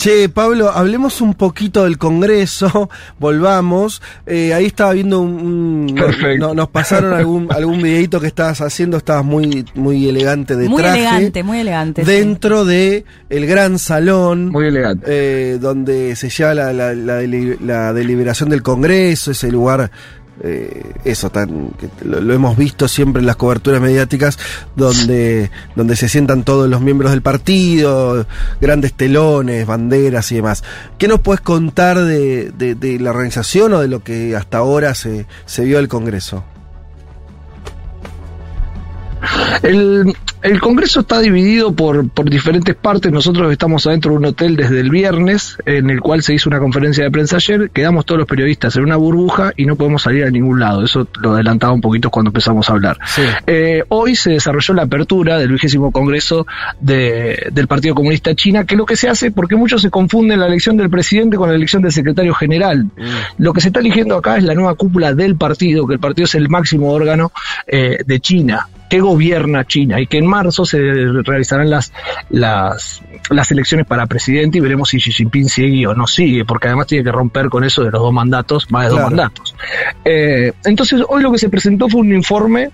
Che, 0.05 0.29
Pablo, 0.29 0.69
hablemos 0.71 1.23
un 1.23 1.33
poquito 1.33 1.85
del 1.85 1.97
Congreso, 1.97 2.91
volvamos. 3.19 4.03
Eh, 4.27 4.53
ahí 4.53 4.67
estaba 4.67 4.93
viendo 4.93 5.19
un... 5.23 5.87
un- 5.89 5.95
Perfecto. 5.95 6.49
no- 6.49 6.53
nos 6.55 6.69
pasaron 6.69 7.15
algún, 7.15 7.49
algún 7.51 7.81
videito 7.81 8.21
que 8.21 8.27
estabas 8.27 8.61
haciendo, 8.61 8.99
estabas 8.99 9.25
muy, 9.25 9.65
muy 9.75 10.07
elegante 10.07 10.57
de 10.57 10.69
Muy 10.69 10.83
traje. 10.83 10.99
elegante, 11.01 11.43
muy 11.43 11.59
elegante. 11.61 12.05
sí. 12.05 12.11
Dentro 12.11 12.67
de 12.67 13.07
el 13.31 13.47
gran 13.47 13.79
salón. 13.79 14.51
Muy 14.51 14.67
elegante. 14.67 15.07
eh, 15.09 15.59
donde 15.59 16.15
se 16.17 16.29
lleva 16.29 16.53
la, 16.53 16.73
la- 16.75 16.93
la 16.93 17.23
deli- 17.23 17.57
la 17.61 17.95
deliberación 17.95 18.51
del 18.51 18.63
Congreso, 18.63 19.31
ese 19.31 19.51
lugar, 19.51 19.91
eh, 20.43 20.93
eso 21.05 21.31
tan, 21.31 21.71
que 21.79 21.89
lo, 22.05 22.21
lo 22.21 22.35
hemos 22.35 22.57
visto 22.57 22.89
siempre 22.89 23.21
en 23.21 23.27
las 23.27 23.37
coberturas 23.37 23.81
mediáticas, 23.81 24.39
donde, 24.77 25.51
donde 25.77 25.97
se 25.97 26.09
sientan 26.09 26.43
todos 26.45 26.69
los 26.69 26.81
miembros 26.81 27.13
del 27.13 27.23
partido, 27.23 28.27
grandes 28.61 28.93
telones, 28.95 29.67
banderas 29.67 30.31
y 30.33 30.37
demás. 30.37 30.65
¿Qué 30.99 31.09
nos 31.09 31.21
puedes 31.21 31.41
contar 31.41 31.99
de, 32.01 32.51
de- 32.51 32.75
de 32.75 32.99
la 32.99 33.11
organización 33.11 33.73
o 33.75 33.81
de 33.81 33.89
lo 33.89 34.03
que 34.03 34.35
hasta 34.37 34.59
ahora 34.59 34.95
se, 34.95 35.27
se 35.47 35.65
vio 35.65 35.77
del 35.79 35.89
Congreso? 35.89 36.45
El, 39.63 40.15
el 40.43 40.61
Congreso 40.61 41.01
está 41.01 41.21
dividido 41.21 41.73
por, 41.75 42.09
por 42.11 42.29
diferentes 42.29 42.75
partes. 42.75 43.11
Nosotros 43.13 43.51
estamos 43.53 43.87
adentro 43.87 44.13
de 44.13 44.19
un 44.19 44.25
hotel 44.27 44.57
desde 44.57 44.81
el 44.81 44.91
viernes, 44.91 45.57
en 45.67 45.91
el 45.91 46.01
cual 46.01 46.23
se 46.23 46.35
hizo 46.35 46.49
una 46.49 46.59
conferencia 46.59 47.05
de 47.05 47.11
prensa 47.11 47.37
ayer. 47.37 47.71
Quedamos 47.71 48.05
todos 48.05 48.19
los 48.19 48.29
periodistas 48.29 48.77
en 48.77 48.85
una 48.85 48.97
burbuja 48.97 49.53
y 49.57 49.65
no 49.67 49.77
podemos 49.77 50.03
salir 50.03 50.25
a 50.25 50.31
ningún 50.31 50.61
lado. 50.61 50.85
Eso 50.85 51.09
lo 51.21 51.33
adelantaba 51.35 51.73
un 51.73 51.81
poquito 51.81 52.11
cuando 52.11 52.29
empezamos 52.31 52.69
a 52.69 52.73
hablar. 52.73 52.99
Sí. 53.07 53.23
Eh, 53.47 53.85
hoy 53.89 54.17
se 54.17 54.31
desarrolló 54.33 54.75
la 54.75 54.83
apertura 54.83 55.39
del 55.39 55.53
vigésimo 55.53 55.93
Congreso 55.93 56.47
de- 56.81 57.49
del 57.53 57.67
Partido 57.67 57.95
Comunista 57.95 58.35
China, 58.35 58.65
que 58.65 58.75
es 58.75 58.79
lo 58.79 58.87
que 58.87 58.97
se 58.97 59.09
hace 59.09 59.31
porque 59.31 59.57
muchos 59.57 59.83
se 59.83 59.91
confunden 59.91 60.41
la 60.41 60.47
elección 60.47 60.77
del 60.77 60.91
presidente 60.91 61.37
con 61.37 61.49
la 61.49 61.55
elección 61.55 61.83
del 61.83 61.93
secretario 61.93 62.35
general. 62.35 62.87
Lo 63.39 63.53
que 63.53 63.61
se 63.61 63.69
está 63.69 63.81
eligiendo 63.81 64.17
acá 64.17 64.37
es 64.37 64.45
la 64.45 64.55
nueva 64.55 64.75
cúpula 64.75 65.15
del 65.15 65.37
partido, 65.37 65.87
que 65.87 65.95
el 65.95 66.01
partido 66.01 66.25
es 66.25 66.35
el 66.35 66.49
máximo 66.49 66.91
órgano 66.93 67.33
eh, 67.67 67.99
de 68.05 68.21
China 68.21 68.69
que 68.95 69.01
gobierna 69.01 69.65
China 69.65 70.01
y 70.01 70.07
que 70.07 70.19
en 70.19 70.27
marzo 70.27 70.65
se 70.65 70.79
realizarán 70.79 71.69
las, 71.69 71.93
las, 72.31 73.03
las 73.29 73.51
elecciones 73.51 73.89
para 73.89 74.07
presidente 74.07 74.59
y 74.59 74.61
veremos 74.61 74.89
si 74.89 74.99
Xi 74.99 75.11
Jinping 75.11 75.49
sigue 75.49 75.85
o 75.89 75.95
no 75.95 76.07
sigue, 76.07 76.45
porque 76.45 76.69
además 76.69 76.87
tiene 76.87 77.03
que 77.03 77.11
romper 77.11 77.49
con 77.49 77.65
eso 77.65 77.83
de 77.83 77.91
los 77.91 78.01
dos 78.01 78.13
mandatos, 78.13 78.71
más 78.71 78.85
de 78.85 78.91
Claro. 78.91 79.03
dos 79.03 79.11
mandatos. 79.11 79.57
Eh, 80.05 80.53
entonces, 80.65 81.03
hoy 81.09 81.25
lo 81.25 81.33
que 81.33 81.39
se 81.39 81.49
presentó 81.49 81.89
fue 81.89 82.03
un 82.03 82.15
informe 82.15 82.71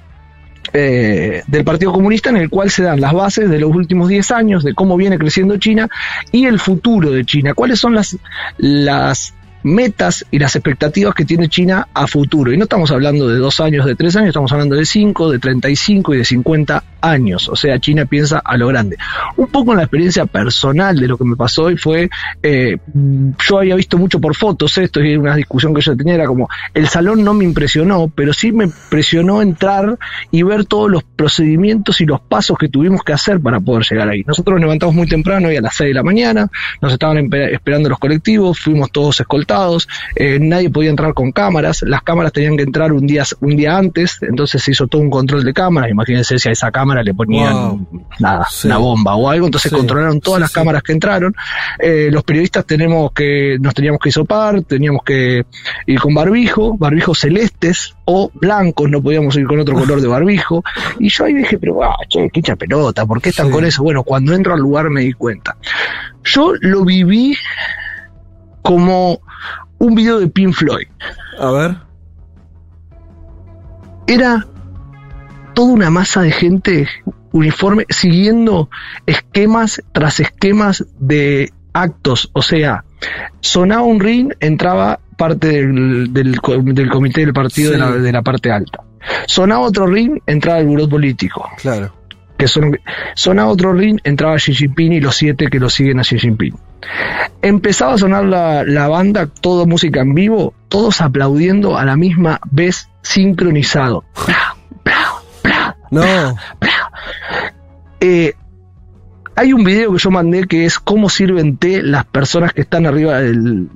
eh, 0.74 1.42
del 1.46 1.64
Partido 1.64 1.90
Comunista 1.90 2.28
en 2.28 2.36
el 2.36 2.50
cual 2.50 2.68
se 2.68 2.82
dan 2.82 3.00
las 3.00 3.14
bases 3.14 3.48
de 3.48 3.58
los 3.58 3.74
últimos 3.74 4.08
10 4.10 4.30
años, 4.32 4.62
de 4.62 4.74
cómo 4.74 4.98
viene 4.98 5.16
creciendo 5.16 5.56
China 5.56 5.88
y 6.32 6.44
el 6.44 6.60
futuro 6.60 7.10
de 7.12 7.24
China. 7.24 7.54
¿Cuáles 7.54 7.80
son 7.80 7.94
las, 7.94 8.18
las 8.58 9.32
metas 9.62 10.24
y 10.30 10.38
las 10.38 10.56
expectativas 10.56 11.14
que 11.14 11.24
tiene 11.24 11.48
China 11.48 11.88
a 11.92 12.06
futuro? 12.06 12.52
Y 12.52 12.56
no 12.56 12.64
estamos 12.64 12.90
hablando 12.90 13.28
de 13.28 13.38
dos 13.38 13.60
años, 13.60 13.86
de 13.86 13.94
tres 13.94 14.16
años, 14.16 14.28
estamos 14.28 14.52
hablando 14.52 14.76
de 14.76 14.84
cinco, 14.84 15.30
de 15.30 15.38
35 15.38 16.14
y 16.14 16.18
de 16.18 16.24
50 16.24 16.84
años. 17.00 17.48
O 17.48 17.56
sea, 17.56 17.78
China 17.78 18.04
piensa 18.06 18.40
a 18.44 18.56
lo 18.56 18.68
grande. 18.68 18.96
Un 19.36 19.48
poco 19.48 19.72
en 19.72 19.78
la 19.78 19.84
experiencia 19.84 20.26
personal 20.26 20.98
de 20.98 21.08
lo 21.08 21.16
que 21.16 21.24
me 21.24 21.36
pasó 21.36 21.64
hoy 21.64 21.76
fue, 21.76 22.10
eh, 22.42 22.78
yo 23.48 23.58
había 23.58 23.74
visto 23.74 23.98
mucho 23.98 24.20
por 24.20 24.36
fotos 24.36 24.76
esto 24.78 25.00
y 25.02 25.16
una 25.16 25.36
discusión 25.36 25.74
que 25.74 25.80
yo 25.80 25.96
tenía 25.96 26.14
era 26.14 26.26
como, 26.26 26.48
el 26.74 26.88
salón 26.88 27.24
no 27.24 27.34
me 27.34 27.44
impresionó, 27.44 28.08
pero 28.14 28.32
sí 28.32 28.52
me 28.52 28.64
impresionó 28.64 29.42
entrar 29.42 29.98
y 30.30 30.42
ver 30.42 30.64
todos 30.64 30.90
los 30.90 31.02
procedimientos 31.02 32.00
y 32.00 32.06
los 32.06 32.20
pasos 32.20 32.58
que 32.58 32.68
tuvimos 32.68 33.02
que 33.02 33.12
hacer 33.12 33.40
para 33.40 33.60
poder 33.60 33.84
llegar 33.88 34.08
ahí. 34.08 34.22
Nosotros 34.26 34.54
nos 34.54 34.62
levantamos 34.62 34.94
muy 34.94 35.06
temprano 35.06 35.50
y 35.50 35.56
a 35.56 35.60
las 35.60 35.74
6 35.76 35.88
de 35.88 35.94
la 35.94 36.02
mañana, 36.02 36.48
nos 36.80 36.92
estaban 36.92 37.28
esperando 37.32 37.88
los 37.88 37.98
colectivos, 37.98 38.58
fuimos 38.58 38.90
todos 38.90 39.20
escoltados, 39.20 39.49
eh, 40.16 40.38
nadie 40.40 40.70
podía 40.70 40.90
entrar 40.90 41.14
con 41.14 41.32
cámaras, 41.32 41.82
las 41.82 42.02
cámaras 42.02 42.32
tenían 42.32 42.56
que 42.56 42.62
entrar 42.62 42.92
un 42.92 43.06
día, 43.06 43.24
un 43.40 43.56
día 43.56 43.76
antes, 43.76 44.18
entonces 44.22 44.62
se 44.62 44.70
hizo 44.72 44.86
todo 44.86 45.02
un 45.02 45.10
control 45.10 45.44
de 45.44 45.52
cámaras, 45.52 45.90
imagínense 45.90 46.38
si 46.38 46.48
a 46.48 46.52
esa 46.52 46.70
cámara 46.70 47.02
le 47.02 47.14
ponían 47.14 47.54
Wow. 47.54 47.88
nada, 48.18 48.46
Sí. 48.50 48.66
una 48.68 48.78
bomba 48.78 49.14
o 49.16 49.28
algo, 49.30 49.46
entonces 49.46 49.70
Sí. 49.70 49.76
controlaron 49.76 50.20
todas 50.20 50.38
Sí, 50.38 50.42
las 50.42 50.52
cámaras 50.52 50.82
que 50.82 50.92
entraron, 50.92 51.34
Eh, 51.78 52.08
los 52.10 52.22
periodistas 52.24 52.64
tenemos 52.66 53.12
que, 53.12 53.56
nos 53.60 53.74
teníamos 53.74 54.00
que 54.00 54.08
hisopar, 54.10 54.62
teníamos 54.62 55.02
que 55.04 55.44
ir 55.86 56.00
con 56.00 56.14
barbijo, 56.14 56.76
barbijos 56.76 57.18
celestes 57.20 57.94
o 58.04 58.30
blancos, 58.34 58.90
no 58.90 59.00
podíamos 59.02 59.36
ir 59.36 59.46
con 59.46 59.58
otro 59.60 59.74
color 59.96 60.00
de 60.00 60.08
barbijo, 60.08 60.62
y 60.98 61.08
yo 61.08 61.24
ahí 61.24 61.34
dije, 61.34 61.58
pero 61.58 61.82
ah, 61.82 61.96
che, 62.08 62.28
qué 62.32 62.56
pelota, 62.56 63.06
¿por 63.06 63.20
qué 63.22 63.30
están 63.30 63.50
con 63.50 63.64
eso? 63.64 63.82
Bueno, 63.82 64.02
cuando 64.02 64.34
entro 64.34 64.54
al 64.54 64.60
lugar 64.60 64.90
me 64.90 65.02
di 65.02 65.12
cuenta. 65.12 65.56
Yo 66.24 66.52
lo 66.60 66.84
viví 66.84 67.34
como 68.62 69.20
un 69.78 69.94
video 69.94 70.18
de 70.20 70.28
Pink 70.28 70.52
Floyd. 70.54 70.86
A 71.38 71.50
ver. 71.50 71.76
era 74.06 74.46
toda 75.54 75.72
una 75.72 75.90
masa 75.90 76.22
de 76.22 76.32
gente 76.32 76.88
uniforme 77.32 77.84
siguiendo 77.88 78.68
esquemas 79.06 79.82
tras 79.92 80.20
esquemas 80.20 80.84
de 80.98 81.52
actos. 81.72 82.30
O 82.32 82.42
sea, 82.42 82.84
sonaba 83.40 83.82
un 83.82 84.00
ring, 84.00 84.32
entraba 84.40 84.98
parte 85.16 85.48
del, 85.48 86.12
del, 86.12 86.38
del 86.74 86.90
comité 86.90 87.20
del 87.20 87.32
partido 87.32 87.68
Sí. 87.72 87.72
de, 87.74 87.78
la, 87.78 87.90
de 87.92 88.12
la 88.12 88.22
parte 88.22 88.50
alta. 88.50 88.82
Sonaba 89.26 89.60
otro 89.60 89.86
ring, 89.86 90.18
entraba 90.26 90.58
el 90.58 90.66
buró 90.66 90.88
político. 90.88 91.48
Claro. 91.60 91.92
Que 92.36 92.48
son, 92.48 92.78
sonaba 93.14 93.50
otro 93.50 93.72
ring, 93.72 93.98
entraba 94.02 94.36
Xi 94.36 94.54
Jinping 94.54 94.92
y 94.94 95.00
los 95.00 95.14
siete 95.14 95.46
que 95.48 95.58
lo 95.60 95.68
siguen 95.70 96.00
a 96.00 96.02
Xi 96.02 96.18
Jinping. 96.18 96.54
Empezaba 97.42 97.94
a 97.94 97.98
sonar 97.98 98.24
la, 98.24 98.64
la 98.64 98.88
banda, 98.88 99.26
toda 99.26 99.66
música 99.66 100.00
en 100.00 100.14
vivo, 100.14 100.54
todos 100.68 101.00
aplaudiendo 101.00 101.78
a 101.78 101.84
la 101.84 101.96
misma 101.96 102.40
vez, 102.50 102.88
sincronizado. 103.02 104.04
No. 105.90 106.02
Eh, 108.00 108.34
hay 109.34 109.52
un 109.52 109.64
video 109.64 109.92
que 109.92 109.98
yo 109.98 110.10
mandé 110.10 110.46
que 110.46 110.64
es 110.64 110.78
cómo 110.78 111.08
sirven 111.08 111.56
té 111.56 111.82
las 111.82 112.04
personas 112.04 112.52
que 112.52 112.60
están 112.60 112.86
arriba 112.86 113.20
del, 113.20 113.68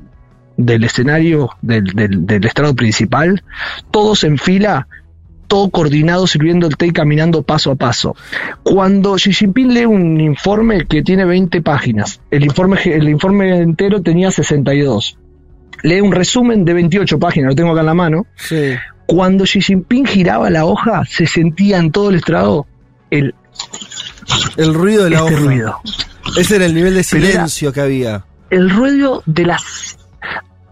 del 0.57 0.85
escenario 0.85 1.51
del, 1.63 1.85
del, 1.87 2.27
del 2.27 2.45
estrado 2.45 2.75
principal, 2.75 3.43
todos 3.91 4.25
en 4.25 4.39
fila, 4.39 4.89
todo 5.47 5.71
coordinado 5.71 6.27
sirviendo 6.27 6.67
el 6.67 6.77
té 6.77 6.87
y 6.87 6.91
caminando 6.93 7.43
paso 7.43 7.71
a 7.71 7.75
paso. 7.75 8.17
Cuando 8.63 9.15
Xi 9.17 9.33
Jinping 9.33 9.73
lee 9.75 9.85
un 9.87 10.21
informe 10.21 10.87
que 10.87 11.03
tiene 11.03 11.25
20 11.25 11.63
páginas, 11.63 12.21
el 12.31 12.45
informe, 12.45 12.79
el 12.85 13.09
informe 13.09 13.57
entero 13.59 14.03
tenía 14.03 14.31
62. 14.31 15.19
Lee 15.83 16.01
un 16.01 16.13
resumen 16.13 16.65
de 16.65 16.73
28 16.75 17.19
páginas, 17.19 17.51
lo 17.51 17.57
tengo 17.57 17.71
acá 17.73 17.81
en 17.81 17.87
la 17.87 17.95
mano. 17.95 18.27
Sí. 18.37 18.73
Cuando 19.07 19.45
Xi 19.45 19.61
Jinping 19.61 20.07
giraba 20.07 20.49
la 20.51 20.65
hoja, 20.65 21.05
se 21.05 21.27
sentía 21.27 21.79
en 21.79 21.93
todo 21.93 22.11
el 22.11 22.17
estrado 22.17 22.67
el 23.11 23.35
El 24.57 24.73
ruido 24.75 25.05
de 25.05 25.11
la 25.11 25.19
este 25.19 25.35
hoja. 25.35 25.45
ruido. 25.45 25.81
Ese 26.39 26.57
era 26.57 26.65
el 26.67 26.75
nivel 26.75 26.95
de 26.95 27.03
silencio 27.03 27.73
que 27.73 27.81
había. 27.83 28.25
El 28.51 28.71
ruido 28.71 29.23
de 29.27 29.45
las 29.47 29.99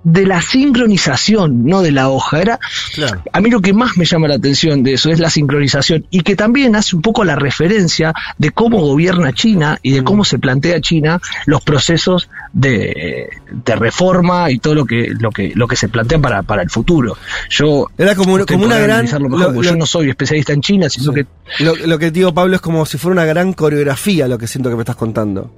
de 0.05 0.27
la 0.27 0.43
sincronización, 0.43 1.65
no 1.65 1.83
de 1.83 1.93
la 1.93 2.09
hoja. 2.09 2.41
Era 2.41 2.61
Claro. 2.95 3.23
a 3.33 3.41
mí 3.41 3.51
lo 3.51 3.61
que 3.61 3.73
más 3.73 3.97
me 3.97 4.05
llama 4.05 4.29
la 4.29 4.35
atención 4.35 4.83
de 4.83 4.95
eso 4.95 5.11
es 5.11 5.21
la 5.21 5.31
sincronización 5.31 6.07
y 6.11 6.21
que 6.23 6.37
también 6.37 6.75
hace 6.77 6.97
un 6.97 7.03
poco 7.03 7.25
la 7.25 7.37
referencia 7.37 8.13
de 8.39 8.51
cómo 8.51 8.81
gobierna 8.81 9.33
China 9.33 9.79
y 9.83 9.93
de 9.93 10.03
cómo 10.05 10.25
se 10.25 10.39
plantea 10.39 10.81
China 10.81 11.21
los 11.47 11.63
procesos 11.63 12.29
de, 12.53 13.29
de 13.51 13.77
reforma 13.77 14.51
y 14.51 14.59
todo 14.59 14.75
lo 14.75 14.85
que 14.85 15.09
lo 15.19 15.31
que 15.31 15.53
lo 15.55 15.67
que 15.69 15.77
se 15.77 15.89
plantea 15.89 16.19
para, 16.19 16.43
para 16.43 16.63
el 16.63 16.71
futuro. 16.71 17.17
Yo 17.51 17.87
Era 17.97 18.15
como, 18.15 18.35
una 18.35 18.79
gran. 18.79 19.05
mejor, 19.05 19.31
lo- 19.55 19.63
yo 19.63 19.77
no 19.77 19.87
soy 19.87 20.11
especialista 20.11 20.53
en 20.53 20.61
China, 20.63 20.89
sino 20.89 21.13
Sí. 21.13 21.21
que 21.59 21.65
Lo, 21.65 21.75
lo 21.77 21.99
que 21.99 22.11
digo, 22.11 22.33
Pablo, 22.35 22.57
es 22.57 22.61
como 22.63 22.85
si 22.87 22.99
fuera 22.99 23.13
una 23.13 23.25
gran 23.25 23.53
coreografía 23.53 24.27
lo 24.29 24.39
que 24.39 24.47
siento 24.47 24.69
que 24.71 24.77
me 24.77 24.83
estás 24.83 24.97
contando. 24.97 25.53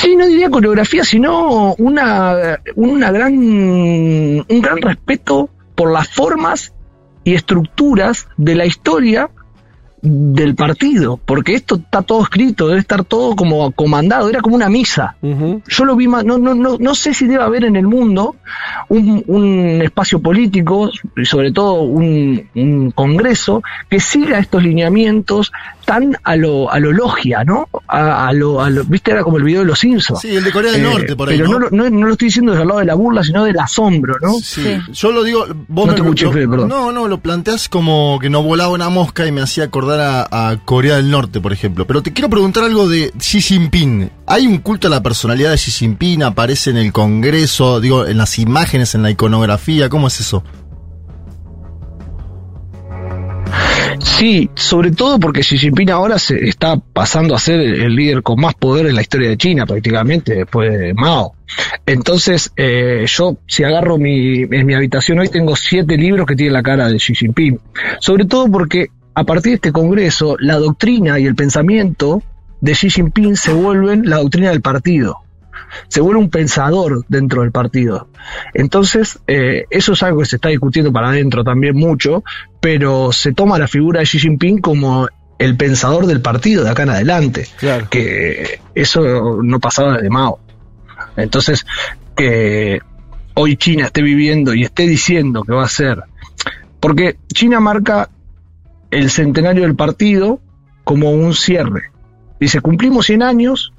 Sí, 0.00 0.16
no 0.16 0.26
diría 0.26 0.48
coreografía, 0.48 1.04
sino 1.04 1.74
una, 1.74 2.58
una 2.74 3.10
gran, 3.12 3.34
un 3.36 4.60
gran 4.62 4.80
respeto 4.80 5.50
por 5.74 5.92
las 5.92 6.08
formas 6.08 6.72
y 7.22 7.34
estructuras 7.34 8.26
de 8.38 8.54
la 8.54 8.64
historia 8.64 9.28
del 10.02 10.54
partido, 10.54 11.18
porque 11.22 11.52
esto 11.54 11.74
está 11.74 12.00
todo 12.00 12.22
escrito, 12.22 12.68
debe 12.68 12.80
estar 12.80 13.04
todo 13.04 13.36
como 13.36 13.70
comandado, 13.72 14.30
era 14.30 14.40
como 14.40 14.56
una 14.56 14.70
misa. 14.70 15.16
Yo 15.68 15.84
lo 15.84 15.96
vi 15.96 16.08
más, 16.08 16.24
no, 16.24 16.38
no, 16.38 16.54
no, 16.54 16.78
no 16.78 16.94
sé 16.94 17.12
si 17.12 17.26
debe 17.26 17.44
haber 17.44 17.64
en 17.64 17.76
el 17.76 17.86
mundo 17.86 18.36
un, 18.88 19.22
un 19.26 19.82
espacio 19.82 20.20
político 20.20 20.90
y 21.14 21.26
sobre 21.26 21.52
todo 21.52 21.82
un, 21.82 22.48
un 22.54 22.90
congreso 22.92 23.62
que 23.90 24.00
siga 24.00 24.38
estos 24.38 24.62
lineamientos 24.62 25.52
tan 25.84 26.16
a 26.22 26.36
lo, 26.36 26.70
a 26.70 26.78
lo 26.78 26.92
logia, 26.92 27.44
¿no? 27.44 27.68
A, 27.88 28.28
a 28.28 28.32
lo, 28.32 28.60
a 28.62 28.70
lo- 28.70 28.84
viste, 28.84 29.10
era 29.10 29.22
como 29.22 29.38
el 29.38 29.42
video 29.44 29.60
de 29.60 29.66
los 29.66 29.78
Simpsons. 29.78 30.20
Sí, 30.20 30.36
el 30.36 30.44
de 30.44 30.52
Corea 30.52 30.72
del 30.72 30.82
Norte, 30.82 31.16
por 31.16 31.28
ahí, 31.28 31.36
Pero 31.38 31.48
¿no? 31.50 31.58
no, 31.58 31.68
lo- 31.68 31.70
no, 31.70 31.90
no 31.90 32.06
lo 32.06 32.12
estoy 32.12 32.26
diciendo 32.28 32.52
desde 32.52 32.62
el 32.62 32.68
lado 32.68 32.80
de 32.80 32.86
la 32.86 32.94
burla, 32.94 33.22
sino 33.24 33.44
del 33.44 33.58
asombro, 33.58 34.16
¿no? 34.22 34.34
Sí. 34.34 34.62
Sí. 34.62 34.78
Yo 34.92 35.12
lo 35.12 35.22
digo, 35.24 35.46
vos 35.68 35.86
No 35.86 35.92
me 35.92 35.96
te 35.98 36.02
escuché, 36.02 36.24
lo- 36.26 36.32
perdón. 36.50 36.68
No, 36.68 36.92
no, 36.92 37.08
lo 37.08 37.18
planteás 37.18 37.68
como 37.68 38.18
que 38.20 38.30
no 38.30 38.42
volaba 38.42 38.70
una 38.72 38.88
mosca 38.88 39.26
y 39.26 39.32
me 39.32 39.40
hacía 39.40 39.64
acordar 39.64 40.00
a, 40.30 40.50
a 40.50 40.56
Corea 40.64 40.96
del 40.96 41.10
Norte, 41.10 41.40
por 41.40 41.52
ejemplo. 41.52 41.86
Pero 41.86 42.02
te 42.02 42.12
quiero 42.12 42.28
preguntar 42.30 42.64
algo 42.64 42.88
de 42.88 43.12
Xi 43.18 43.40
Jinping. 43.40 44.10
¿Hay 44.26 44.46
un 44.46 44.58
culto 44.58 44.86
a 44.86 44.90
la 44.90 45.02
personalidad 45.02 45.50
de 45.50 45.56
Xi 45.56 45.70
Jinping? 45.72 46.22
¿Aparece 46.22 46.70
en 46.70 46.76
el 46.76 46.92
Congreso? 46.92 47.80
Digo, 47.80 48.06
en 48.06 48.18
las 48.18 48.38
imágenes, 48.38 48.94
en 48.94 49.02
la 49.02 49.10
iconografía? 49.10 49.88
¿Cómo 49.88 50.06
es 50.08 50.20
eso? 50.20 50.44
Sí, 54.02 54.50
sobre 54.54 54.90
todo 54.92 55.18
porque 55.18 55.40
Xi 55.40 55.58
Jinping 55.58 55.90
ahora 55.90 56.18
se 56.18 56.48
está 56.48 56.76
pasando 56.76 57.34
a 57.34 57.38
ser 57.38 57.60
el, 57.60 57.94
líder 57.94 58.22
con 58.22 58.40
más 58.40 58.54
poder 58.54 58.86
en 58.86 58.94
la 58.94 59.02
historia 59.02 59.28
de 59.28 59.36
China, 59.36 59.66
prácticamente, 59.66 60.34
después 60.34 60.78
de 60.78 60.94
Mao. 60.94 61.34
Entonces, 61.84 62.52
eh, 62.56 63.04
yo, 63.06 63.38
si 63.46 63.64
agarro 63.64 63.98
mi, 63.98 64.42
en 64.42 64.66
mi 64.66 64.74
habitación 64.74 65.18
hoy, 65.18 65.28
tengo 65.28 65.56
siete 65.56 65.96
libros 65.96 66.26
que 66.26 66.36
tienen 66.36 66.54
la 66.54 66.62
cara 66.62 66.88
de 66.88 66.96
Xi 66.96 67.14
Jinping. 67.14 67.58
Sobre 67.98 68.24
todo 68.24 68.50
porque 68.50 68.88
a 69.14 69.24
partir 69.24 69.52
de 69.52 69.56
este 69.56 69.72
congreso, 69.72 70.36
la 70.38 70.56
doctrina 70.56 71.18
y 71.18 71.26
el 71.26 71.34
pensamiento 71.34 72.22
de 72.60 72.72
Xi 72.72 72.90
Jinping 72.90 73.36
se 73.36 73.52
vuelven 73.52 74.08
la 74.08 74.18
doctrina 74.18 74.50
del 74.50 74.60
partido. 74.60 75.18
Se 75.88 76.00
vuelve 76.00 76.20
un 76.20 76.30
pensador 76.30 77.04
dentro 77.08 77.42
del 77.42 77.52
partido. 77.52 78.08
Entonces, 78.54 79.18
eh, 79.26 79.64
eso 79.70 79.92
es 79.92 80.02
algo 80.02 80.20
que 80.20 80.26
se 80.26 80.36
está 80.36 80.48
discutiendo 80.48 80.92
para 80.92 81.08
adentro 81.10 81.44
también 81.44 81.76
mucho, 81.76 82.22
pero 82.60 83.12
se 83.12 83.32
toma 83.32 83.58
la 83.58 83.68
figura 83.68 84.00
de 84.00 84.06
Xi 84.06 84.18
Jinping 84.18 84.58
como 84.60 85.08
el 85.38 85.56
pensador 85.56 86.06
del 86.06 86.20
partido 86.20 86.64
de 86.64 86.70
acá 86.70 86.82
en 86.82 86.90
adelante, 86.90 87.46
Claro. 87.58 87.88
que 87.88 88.60
eso 88.74 89.40
no 89.42 89.58
pasaba 89.58 89.94
desde 89.94 90.10
Mao. 90.10 90.38
Entonces, 91.16 91.64
que 92.14 92.80
hoy 93.34 93.56
China 93.56 93.86
esté 93.86 94.02
viviendo 94.02 94.52
y 94.54 94.64
esté 94.64 94.86
diciendo 94.86 95.42
que 95.44 95.52
va 95.52 95.64
a 95.64 95.68
ser, 95.68 96.02
porque 96.78 97.16
China 97.32 97.60
marca 97.60 98.10
el 98.90 99.10
centenario 99.10 99.62
del 99.62 99.76
partido 99.76 100.40
como 100.84 101.10
un 101.12 101.32
cierre. 101.34 101.90
Dice, 102.38 102.60
cumplimos 102.60 103.06
100 103.06 103.22
años, 103.22 103.72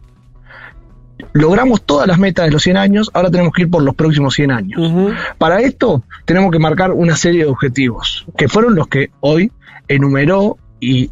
logramos 1.33 1.83
todas 1.83 2.07
las 2.07 2.19
metas 2.19 2.45
de 2.45 2.51
los 2.51 2.63
100 2.63 2.77
años, 2.77 3.11
ahora 3.13 3.29
tenemos 3.29 3.53
que 3.53 3.63
ir 3.63 3.69
por 3.69 3.83
los 3.83 3.95
próximos 3.95 4.33
100 4.33 4.51
años. 4.51 5.13
Para 5.37 5.61
esto 5.61 6.03
tenemos 6.25 6.51
que 6.51 6.59
marcar 6.59 6.91
una 6.91 7.15
serie 7.15 7.43
de 7.43 7.49
objetivos, 7.49 8.25
que 8.37 8.47
fueron 8.47 8.75
los 8.75 8.87
que 8.87 9.11
hoy 9.19 9.51
enumeró 9.87 10.57
y 10.79 11.11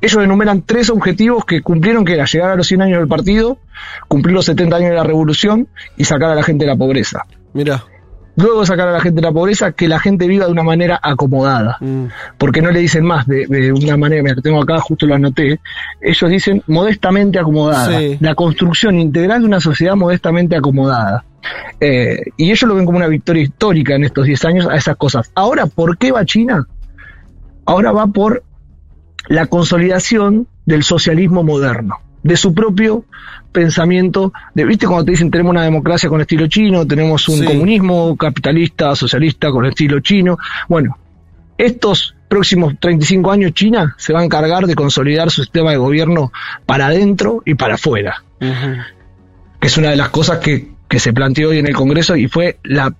ellos 0.00 0.24
enumeran 0.24 0.62
tres 0.62 0.88
objetivos 0.90 1.44
que 1.44 1.60
cumplieron, 1.60 2.04
que 2.04 2.14
era 2.14 2.24
llegar 2.24 2.50
a 2.50 2.56
los 2.56 2.66
100 2.66 2.82
años 2.82 2.98
del 2.98 3.08
partido, 3.08 3.58
cumplir 4.08 4.34
los 4.34 4.46
70 4.46 4.76
años 4.76 4.90
de 4.90 4.96
la 4.96 5.04
revolución 5.04 5.68
y 5.96 6.04
sacar 6.04 6.30
a 6.30 6.34
la 6.34 6.42
gente 6.42 6.64
de 6.64 6.70
la 6.70 6.76
pobreza. 6.76 7.26
Mira. 7.52 7.84
Luego 8.40 8.64
sacar 8.66 8.88
a 8.88 8.92
la 8.92 9.00
gente 9.00 9.16
de 9.20 9.26
la 9.26 9.32
pobreza, 9.32 9.72
que 9.72 9.88
la 9.88 9.98
gente 10.00 10.26
viva 10.26 10.46
de 10.46 10.52
una 10.52 10.62
manera 10.62 10.98
acomodada 11.02 11.76
Mm. 11.80 12.04
porque 12.38 12.62
no 12.62 12.70
le 12.70 12.80
dicen 12.80 13.04
más 13.04 13.26
de, 13.26 13.46
de 13.46 13.72
una 13.72 13.96
manera, 13.96 14.22
mira, 14.22 14.34
que 14.34 14.42
tengo 14.42 14.62
acá, 14.62 14.78
justo 14.80 15.06
lo 15.06 15.14
anoté, 15.14 15.60
ellos 16.00 16.30
dicen 16.30 16.62
modestamente 16.66 17.38
acomodada, 17.38 17.98
Sí. 17.98 18.16
la 18.20 18.34
construcción 18.34 18.98
integral 18.98 19.40
de 19.40 19.46
una 19.46 19.60
sociedad 19.60 19.94
modestamente 19.96 20.56
acomodada. 20.56 21.24
Eh, 21.80 22.18
y 22.36 22.46
ellos 22.50 22.62
lo 22.62 22.74
ven 22.74 22.84
como 22.84 22.98
una 22.98 23.06
victoria 23.08 23.42
histórica 23.42 23.94
en 23.94 24.04
estos 24.04 24.26
10 24.26 24.44
años 24.44 24.66
a 24.68 24.76
esas 24.76 24.96
cosas. 24.96 25.30
Ahora, 25.34 25.66
¿por 25.66 25.96
qué 25.96 26.12
va 26.12 26.24
China? 26.24 26.66
Ahora 27.64 27.92
va 27.92 28.06
por 28.06 28.42
la 29.28 29.46
consolidación 29.46 30.46
del 30.66 30.82
socialismo 30.82 31.42
moderno, 31.42 31.96
de 32.22 32.36
su 32.36 32.52
propio 32.54 33.04
pensamiento, 33.52 34.32
de, 34.54 34.64
viste 34.64 34.86
cuando 34.86 35.04
te 35.06 35.10
dicen 35.12 35.30
tenemos 35.30 35.50
una 35.50 35.62
democracia 35.64 36.08
con 36.08 36.20
estilo 36.20 36.46
chino, 36.46 36.86
tenemos 36.86 37.28
un 37.28 37.38
Sí. 37.40 37.44
comunismo 37.44 38.16
capitalista, 38.16 38.94
socialista 38.94 39.50
con 39.50 39.66
estilo 39.66 40.00
chino, 40.00 40.38
bueno, 40.68 40.96
estos 41.58 42.14
próximos 42.28 42.74
35 42.78 43.32
años 43.32 43.52
China 43.54 43.94
se 43.98 44.12
va 44.12 44.20
a 44.20 44.24
encargar 44.24 44.66
de 44.66 44.74
consolidar 44.74 45.30
su 45.30 45.42
sistema 45.42 45.72
de 45.72 45.78
gobierno 45.78 46.32
para 46.64 46.86
adentro 46.86 47.42
y 47.44 47.54
para 47.54 47.74
afuera, 47.74 48.22
que 48.38 49.66
es 49.66 49.76
una 49.76 49.90
de 49.90 49.96
las 49.96 50.10
cosas 50.10 50.38
que, 50.38 50.70
que 50.88 50.98
se 51.00 51.12
planteó 51.12 51.50
hoy 51.50 51.58
en 51.58 51.66
el 51.66 51.74
Congreso 51.74 52.16
y 52.16 52.28
fue 52.28 52.58
la 52.62 52.94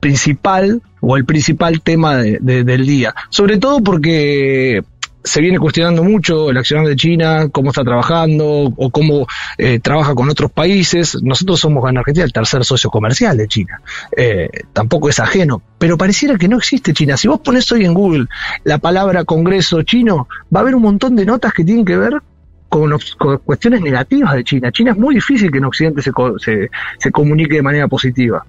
principal 0.00 0.82
o 1.00 1.16
el 1.16 1.24
principal 1.24 1.80
tema 1.80 2.16
de- 2.18 2.38
de- 2.40 2.62
del 2.62 2.86
día. 2.86 3.14
Sobre 3.30 3.56
todo 3.56 3.82
porque 3.82 4.82
se 5.24 5.40
viene 5.40 5.58
cuestionando 5.58 6.04
mucho 6.04 6.50
el 6.50 6.58
accionar 6.58 6.86
de 6.86 6.96
China, 6.96 7.48
cómo 7.50 7.70
está 7.70 7.82
trabajando 7.82 8.44
o 8.76 8.90
cómo 8.90 9.26
eh, 9.56 9.80
trabaja 9.80 10.14
con 10.14 10.28
otros 10.28 10.52
países. 10.52 11.16
Nosotros 11.22 11.60
somos 11.60 11.88
en 11.88 11.96
Argentina 11.96 12.24
el 12.26 12.32
tercer 12.32 12.62
socio 12.64 12.90
comercial 12.90 13.36
de 13.38 13.48
China. 13.48 13.80
Eh, 14.14 14.50
tampoco 14.74 15.08
es 15.08 15.18
ajeno, 15.18 15.62
pero 15.78 15.96
pareciera 15.96 16.36
que 16.36 16.46
no 16.46 16.58
existe 16.58 16.92
China. 16.92 17.16
Si 17.16 17.26
vos 17.26 17.40
pones 17.40 17.70
hoy 17.72 17.86
en 17.86 17.94
Google 17.94 18.26
la 18.64 18.76
palabra 18.78 19.24
Congreso 19.24 19.82
chino, 19.82 20.28
va 20.54 20.60
a 20.60 20.62
haber 20.62 20.74
un 20.74 20.82
montón 20.82 21.16
de 21.16 21.24
notas 21.24 21.54
que 21.54 21.64
tienen 21.64 21.86
que 21.86 21.96
ver 21.96 22.20
con, 22.68 22.94
con 23.16 23.38
cuestiones 23.38 23.80
negativas 23.80 24.34
de 24.34 24.44
China. 24.44 24.72
China 24.72 24.90
es 24.90 24.98
muy 24.98 25.14
difícil 25.14 25.50
que 25.50 25.58
en 25.58 25.64
Occidente 25.64 26.02
se, 26.02 26.12
se, 26.38 26.70
se 26.98 27.10
comunique 27.10 27.54
de 27.54 27.62
manera 27.62 27.88
positiva. 27.88 28.44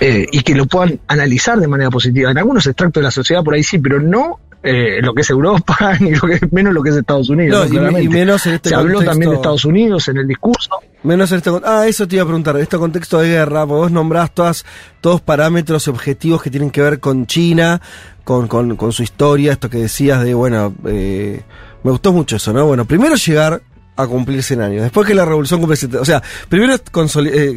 Eh, 0.00 0.26
y 0.30 0.42
que 0.42 0.54
lo 0.54 0.66
puedan 0.66 1.00
analizar 1.08 1.58
de 1.58 1.66
manera 1.66 1.90
positiva. 1.90 2.30
En 2.30 2.38
algunos 2.38 2.66
extractos 2.66 3.00
de 3.00 3.04
la 3.04 3.10
sociedad 3.10 3.42
por 3.42 3.54
ahí 3.54 3.62
sí, 3.62 3.78
pero 3.78 4.00
no 4.00 4.38
eh, 4.62 5.00
lo 5.02 5.14
que 5.14 5.22
es 5.22 5.30
Europa, 5.30 5.76
ni 6.00 6.10
lo 6.12 6.20
que, 6.22 6.40
menos 6.50 6.72
lo 6.74 6.82
que 6.82 6.90
es 6.90 6.96
Estados 6.96 7.28
Unidos. 7.30 7.70
No, 7.72 7.80
¿no? 7.90 7.98
y- 7.98 8.08
menos 8.08 8.46
en 8.46 8.54
este 8.54 8.70
Se 8.70 8.74
habló 8.74 8.94
contexto- 8.94 9.10
también 9.10 9.30
de 9.30 9.36
Estados 9.36 9.64
Unidos 9.64 10.08
en 10.08 10.16
el 10.18 10.26
discurso. 10.28 10.70
Menos 11.04 11.30
en 11.30 11.36
este 11.38 11.50
Ah, 11.64 11.86
eso 11.86 12.08
te 12.08 12.16
iba 12.16 12.24
a 12.24 12.26
preguntar. 12.26 12.56
En 12.56 12.62
este 12.62 12.76
contexto 12.76 13.18
de 13.20 13.28
guerra, 13.28 13.64
vos 13.64 13.90
nombrás 13.92 14.32
todas, 14.34 14.64
todos 15.00 15.20
parámetros 15.20 15.86
y 15.86 15.90
objetivos 15.90 16.42
que 16.42 16.50
tienen 16.50 16.70
que 16.70 16.82
ver 16.82 16.98
con 16.98 17.26
China, 17.26 17.80
con, 18.24 18.48
con, 18.48 18.76
con 18.76 18.92
su 18.92 19.02
historia, 19.04 19.52
esto 19.52 19.70
que 19.70 19.78
decías 19.78 20.22
de, 20.24 20.34
bueno, 20.34 20.74
eh, 20.86 21.42
me 21.84 21.92
gustó 21.92 22.12
mucho 22.12 22.34
eso, 22.36 22.52
¿no? 22.52 22.66
Bueno, 22.66 22.84
primero 22.84 23.14
llegar 23.14 23.62
a 23.98 24.06
cumplir 24.06 24.42
100 24.42 24.60
años. 24.62 24.82
Después 24.82 25.06
que 25.06 25.14
la 25.14 25.24
revolución 25.24 25.60
cumple 25.60 25.76
70. 25.76 26.00
O 26.00 26.04
sea, 26.04 26.22
primero 26.48 26.72
eh, 26.74 26.80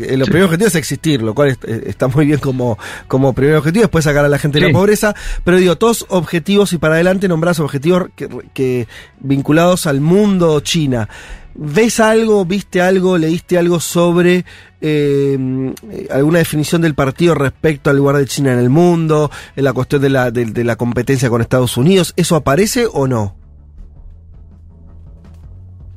eh, 0.09 0.17
lo 0.17 0.25
primer 0.25 0.43
objetivo 0.43 0.67
es 0.67 0.75
existir, 0.75 1.21
lo 1.21 1.33
cual 1.35 1.49
es- 1.49 1.59
eh, 1.67 1.83
está 1.85 2.07
muy 2.07 2.25
bien 2.25 2.39
como, 2.39 2.77
como 3.07 3.31
primer 3.33 3.55
objetivo. 3.55 3.83
Después 3.83 4.03
sacar 4.05 4.25
a 4.25 4.27
la 4.29 4.39
gente 4.39 4.59
de 4.59 4.65
Sí. 4.65 4.71
la 4.73 4.77
pobreza. 4.77 5.15
Pero 5.43 5.57
digo, 5.57 5.77
todos 5.77 6.05
objetivos 6.09 6.73
y 6.73 6.77
para 6.79 6.95
adelante 6.95 7.27
nombrás 7.27 7.59
objetivos 7.59 8.07
que, 8.15 8.27
que 8.53 8.87
vinculados 9.19 9.85
al 9.87 10.01
mundo 10.01 10.59
China. 10.61 11.07
¿Ves 11.53 11.99
algo, 11.99 12.45
viste 12.45 12.81
algo, 12.81 13.17
leíste 13.17 13.57
algo 13.57 13.79
sobre 13.81 14.45
eh, 14.79 15.37
eh, 15.91 16.07
alguna 16.09 16.39
definición 16.39 16.81
del 16.81 16.95
partido 16.95 17.35
respecto 17.35 17.89
al 17.89 17.97
lugar 17.97 18.15
de 18.17 18.25
China 18.25 18.53
en 18.53 18.59
el 18.59 18.69
mundo, 18.69 19.29
en 19.55 19.63
la 19.65 19.73
cuestión 19.73 20.01
de 20.01 20.09
la, 20.09 20.31
de, 20.31 20.45
de 20.45 20.63
la 20.63 20.75
competencia 20.77 21.29
con 21.29 21.41
Estados 21.41 21.75
Unidos? 21.77 22.13
¿Eso 22.15 22.35
aparece 22.37 22.87
o 22.91 23.05
no? 23.07 23.35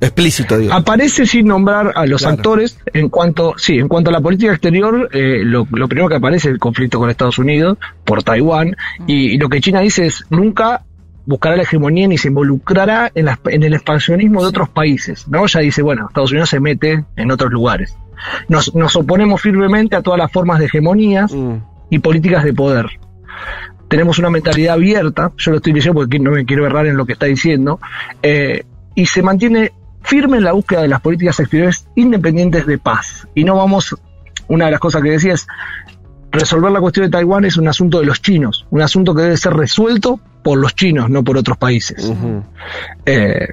Explícito, 0.05 0.59
digo. 0.59 0.73
Aparece 0.73 1.27
sin 1.27 1.47
nombrar 1.47 1.93
a 1.95 2.07
los 2.07 2.21
Claro. 2.23 2.37
actores 2.37 2.79
en 2.93 3.09
cuanto, 3.09 3.55
sí, 3.57 3.79
en 3.79 3.89
cuanto 3.89 4.11
a 4.11 4.13
la 4.13 4.21
política 4.21 4.53
exterior, 4.53 5.09
eh, 5.13 5.41
lo, 5.45 5.67
lo 5.73 5.89
primero 5.89 6.09
que 6.09 6.17
aparece 6.17 6.49
es 6.49 6.53
el 6.55 6.59
conflicto 6.59 6.99
con 6.99 7.11
Estados 7.11 7.39
Unidos 7.39 7.79
por 8.05 8.23
Taiwán 8.23 8.77
y, 9.07 9.31
y 9.33 9.39
lo 9.39 9.49
que 9.49 9.61
China 9.61 9.81
dice 9.81 10.07
es 10.07 10.25
nunca 10.31 10.83
buscará 11.27 11.57
la 11.57 11.63
hegemonía 11.63 12.07
ni 12.07 12.19
se 12.19 12.29
involucrará 12.29 13.11
en, 13.15 13.25
la- 13.25 13.41
en 13.47 13.63
el 13.63 13.73
expansionismo 13.73 14.43
de 14.43 14.49
otros 14.49 14.69
países, 14.69 15.27
¿no? 15.29 15.47
Ya 15.47 15.61
dice, 15.61 15.81
bueno, 15.81 16.07
Estados 16.09 16.31
Unidos 16.33 16.51
se 16.51 16.61
mete 16.61 17.03
en 17.17 17.31
otros 17.31 17.51
lugares. 17.51 17.97
Nos, 18.49 18.75
nos 18.75 18.95
oponemos 18.97 19.41
firmemente 19.41 19.97
a 19.97 20.03
todas 20.03 20.19
las 20.19 20.31
formas 20.31 20.59
de 20.59 20.67
hegemonías 20.67 21.33
Mm. 21.33 21.55
y 21.91 21.99
políticas 22.01 22.45
de 22.45 22.53
poder. 22.53 22.87
Tenemos 23.89 24.19
una 24.19 24.29
mentalidad 24.31 24.75
abierta, 24.75 25.33
yo 25.39 25.51
lo 25.53 25.59
estoy 25.59 25.73
diciendo 25.73 26.01
porque 26.01 26.19
no 26.19 26.31
me 26.33 26.45
quiero 26.45 26.67
errar 26.67 26.87
en 26.87 26.97
lo 26.97 27.07
que 27.07 27.13
está 27.15 27.27
diciendo, 27.27 27.81
eh, 28.23 28.65
y 28.95 29.07
se 29.07 29.23
mantiene 29.23 29.73
firme 30.05 30.37
en 30.37 30.45
la 30.45 30.53
búsqueda 30.53 30.83
de 30.83 30.89
las 30.89 31.01
políticas 31.01 31.41
exteriores 31.41 31.89
independientes 31.97 32.67
de 32.67 32.79
paz. 32.79 33.27
Y 33.35 33.43
no 33.43 33.57
vamos, 33.57 33.97
una 34.47 34.67
de 34.67 34.71
las 34.71 34.81
cosas 34.81 35.03
que 35.03 35.11
decía 35.11 35.33
es, 35.33 35.47
resolver 36.31 36.71
la 36.71 36.81
cuestión 36.81 37.07
de 37.07 37.11
Taiwán 37.11 37.45
es 37.45 37.57
un 37.57 37.67
asunto 37.69 38.01
de 38.01 38.07
los 38.07 38.21
chinos, 38.21 38.67
un 38.71 38.83
asunto 38.83 39.15
que 39.15 39.23
debe 39.23 39.37
ser 39.37 39.55
resuelto 39.55 40.21
por 40.43 40.59
los 40.59 40.75
chinos, 40.75 41.09
no 41.09 41.25
por 41.25 41.39
otros 41.39 41.57
países. 41.57 42.13
Eh, 43.07 43.49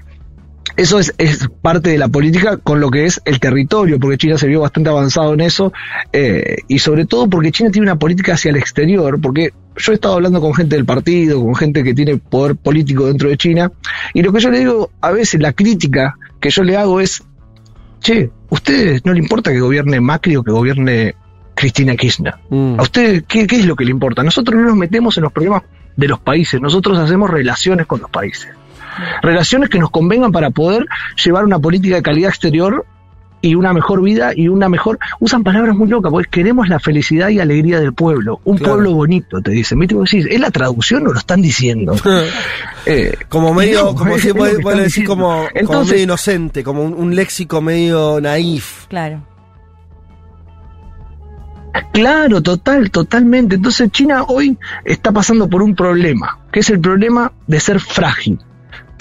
eso 0.81 0.97
es, 0.97 1.13
es 1.19 1.47
parte 1.61 1.91
de 1.91 1.99
la 1.99 2.07
política 2.07 2.57
con 2.57 2.79
lo 2.79 2.89
que 2.89 3.05
es 3.05 3.21
el 3.25 3.39
territorio, 3.39 3.99
porque 3.99 4.17
China 4.17 4.39
se 4.39 4.47
vio 4.47 4.61
bastante 4.61 4.89
avanzado 4.89 5.35
en 5.35 5.41
eso, 5.41 5.71
eh, 6.11 6.57
y 6.67 6.79
sobre 6.79 7.05
todo 7.05 7.29
porque 7.29 7.51
China 7.51 7.69
tiene 7.69 7.85
una 7.85 7.99
política 7.99 8.33
hacia 8.33 8.49
el 8.49 8.55
exterior, 8.55 9.21
porque 9.21 9.53
yo 9.77 9.91
he 9.91 9.95
estado 9.95 10.15
hablando 10.15 10.41
con 10.41 10.55
gente 10.55 10.75
del 10.75 10.85
partido, 10.85 11.39
con 11.39 11.53
gente 11.55 11.83
que 11.83 11.93
tiene 11.93 12.17
poder 12.17 12.55
político 12.55 13.05
dentro 13.05 13.29
de 13.29 13.37
China, 13.37 13.71
y 14.15 14.23
lo 14.23 14.33
que 14.33 14.39
yo 14.39 14.49
le 14.49 14.57
digo, 14.57 14.89
a 15.01 15.11
veces 15.11 15.39
la 15.39 15.53
crítica 15.53 16.17
que 16.39 16.49
yo 16.49 16.63
le 16.63 16.75
hago 16.75 16.99
es, 16.99 17.23
che, 17.99 18.31
¿a 18.49 18.55
ustedes 18.55 19.05
no 19.05 19.13
le 19.13 19.19
importa 19.19 19.51
que 19.51 19.59
gobierne 19.59 20.01
Macri 20.01 20.35
o 20.35 20.43
que 20.43 20.51
gobierne 20.51 21.13
Cristina 21.53 21.95
Kirchner? 21.95 22.33
Mm. 22.49 22.79
¿A 22.79 22.81
usted 22.81 23.23
qué, 23.27 23.45
qué 23.45 23.57
es 23.57 23.67
lo 23.67 23.75
que 23.75 23.85
le 23.85 23.91
importa? 23.91 24.23
Nosotros 24.23 24.59
no 24.59 24.67
nos 24.67 24.77
metemos 24.77 25.15
en 25.17 25.23
los 25.23 25.31
problemas 25.31 25.61
de 25.95 26.07
los 26.07 26.19
países, 26.19 26.59
nosotros 26.59 26.97
hacemos 26.97 27.29
relaciones 27.29 27.85
con 27.85 28.01
los 28.01 28.09
países. 28.09 28.49
Relaciones 29.21 29.69
que 29.69 29.79
nos 29.79 29.89
convengan 29.91 30.31
para 30.31 30.49
poder 30.49 30.85
llevar 31.23 31.45
una 31.45 31.59
política 31.59 31.95
de 31.95 32.01
calidad 32.01 32.29
exterior 32.29 32.85
y 33.43 33.55
una 33.55 33.73
mejor 33.73 34.03
vida 34.03 34.33
y 34.35 34.49
una 34.49 34.69
mejor... 34.69 34.99
Usan 35.19 35.43
palabras 35.43 35.75
muy 35.75 35.87
locas, 35.87 36.11
porque 36.11 36.29
queremos 36.29 36.69
la 36.69 36.79
felicidad 36.79 37.29
y 37.29 37.39
alegría 37.39 37.79
del 37.79 37.91
pueblo. 37.93 38.39
Un 38.43 38.57
Claro. 38.57 38.73
pueblo 38.73 38.93
bonito, 38.93 39.41
te 39.41 39.49
dicen. 39.51 39.79
¿Viste? 39.79 39.95
Vos 39.95 40.11
decís, 40.11 40.27
¿Es 40.29 40.39
la 40.39 40.51
traducción 40.51 41.07
o 41.07 41.11
lo 41.11 41.17
están 41.19 41.41
diciendo? 41.41 41.95
Eh, 42.87 43.15
Como 43.29 43.53
medio, 43.53 43.83
no, 43.85 43.95
como 43.95 44.17
si 44.19 44.33
puede, 44.33 44.57
decir 44.57 44.83
diciendo. 44.85 45.09
como, 45.11 45.45
como 45.67 45.83
medio 45.85 46.03
inocente, 46.03 46.63
como 46.63 46.83
un, 46.83 46.93
un 46.95 47.15
léxico 47.15 47.61
medio 47.61 48.19
naif. 48.21 48.87
Claro. 48.87 49.23
Claro, 51.93 52.41
total, 52.41 52.91
totalmente. 52.91 53.55
Entonces 53.55 53.89
China 53.91 54.23
hoy 54.27 54.57
está 54.83 55.11
pasando 55.11 55.49
por 55.49 55.61
un 55.61 55.75
problema, 55.75 56.39
que 56.51 56.59
es 56.61 56.69
el 56.69 56.79
problema 56.79 57.31
de 57.47 57.59
ser 57.59 57.79
frágil. 57.79 58.39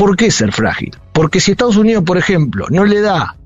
¿Por 0.01 0.17
qué 0.17 0.31
ser 0.31 0.51
frágil? 0.53 0.97
Porque 1.13 1.41
si 1.41 1.51
Estados 1.51 1.77
Unidos, 1.77 2.05
por 2.05 2.17
ejemplo, 2.17 2.67
no 2.71 2.85
le 2.87 3.03
da 3.03 3.37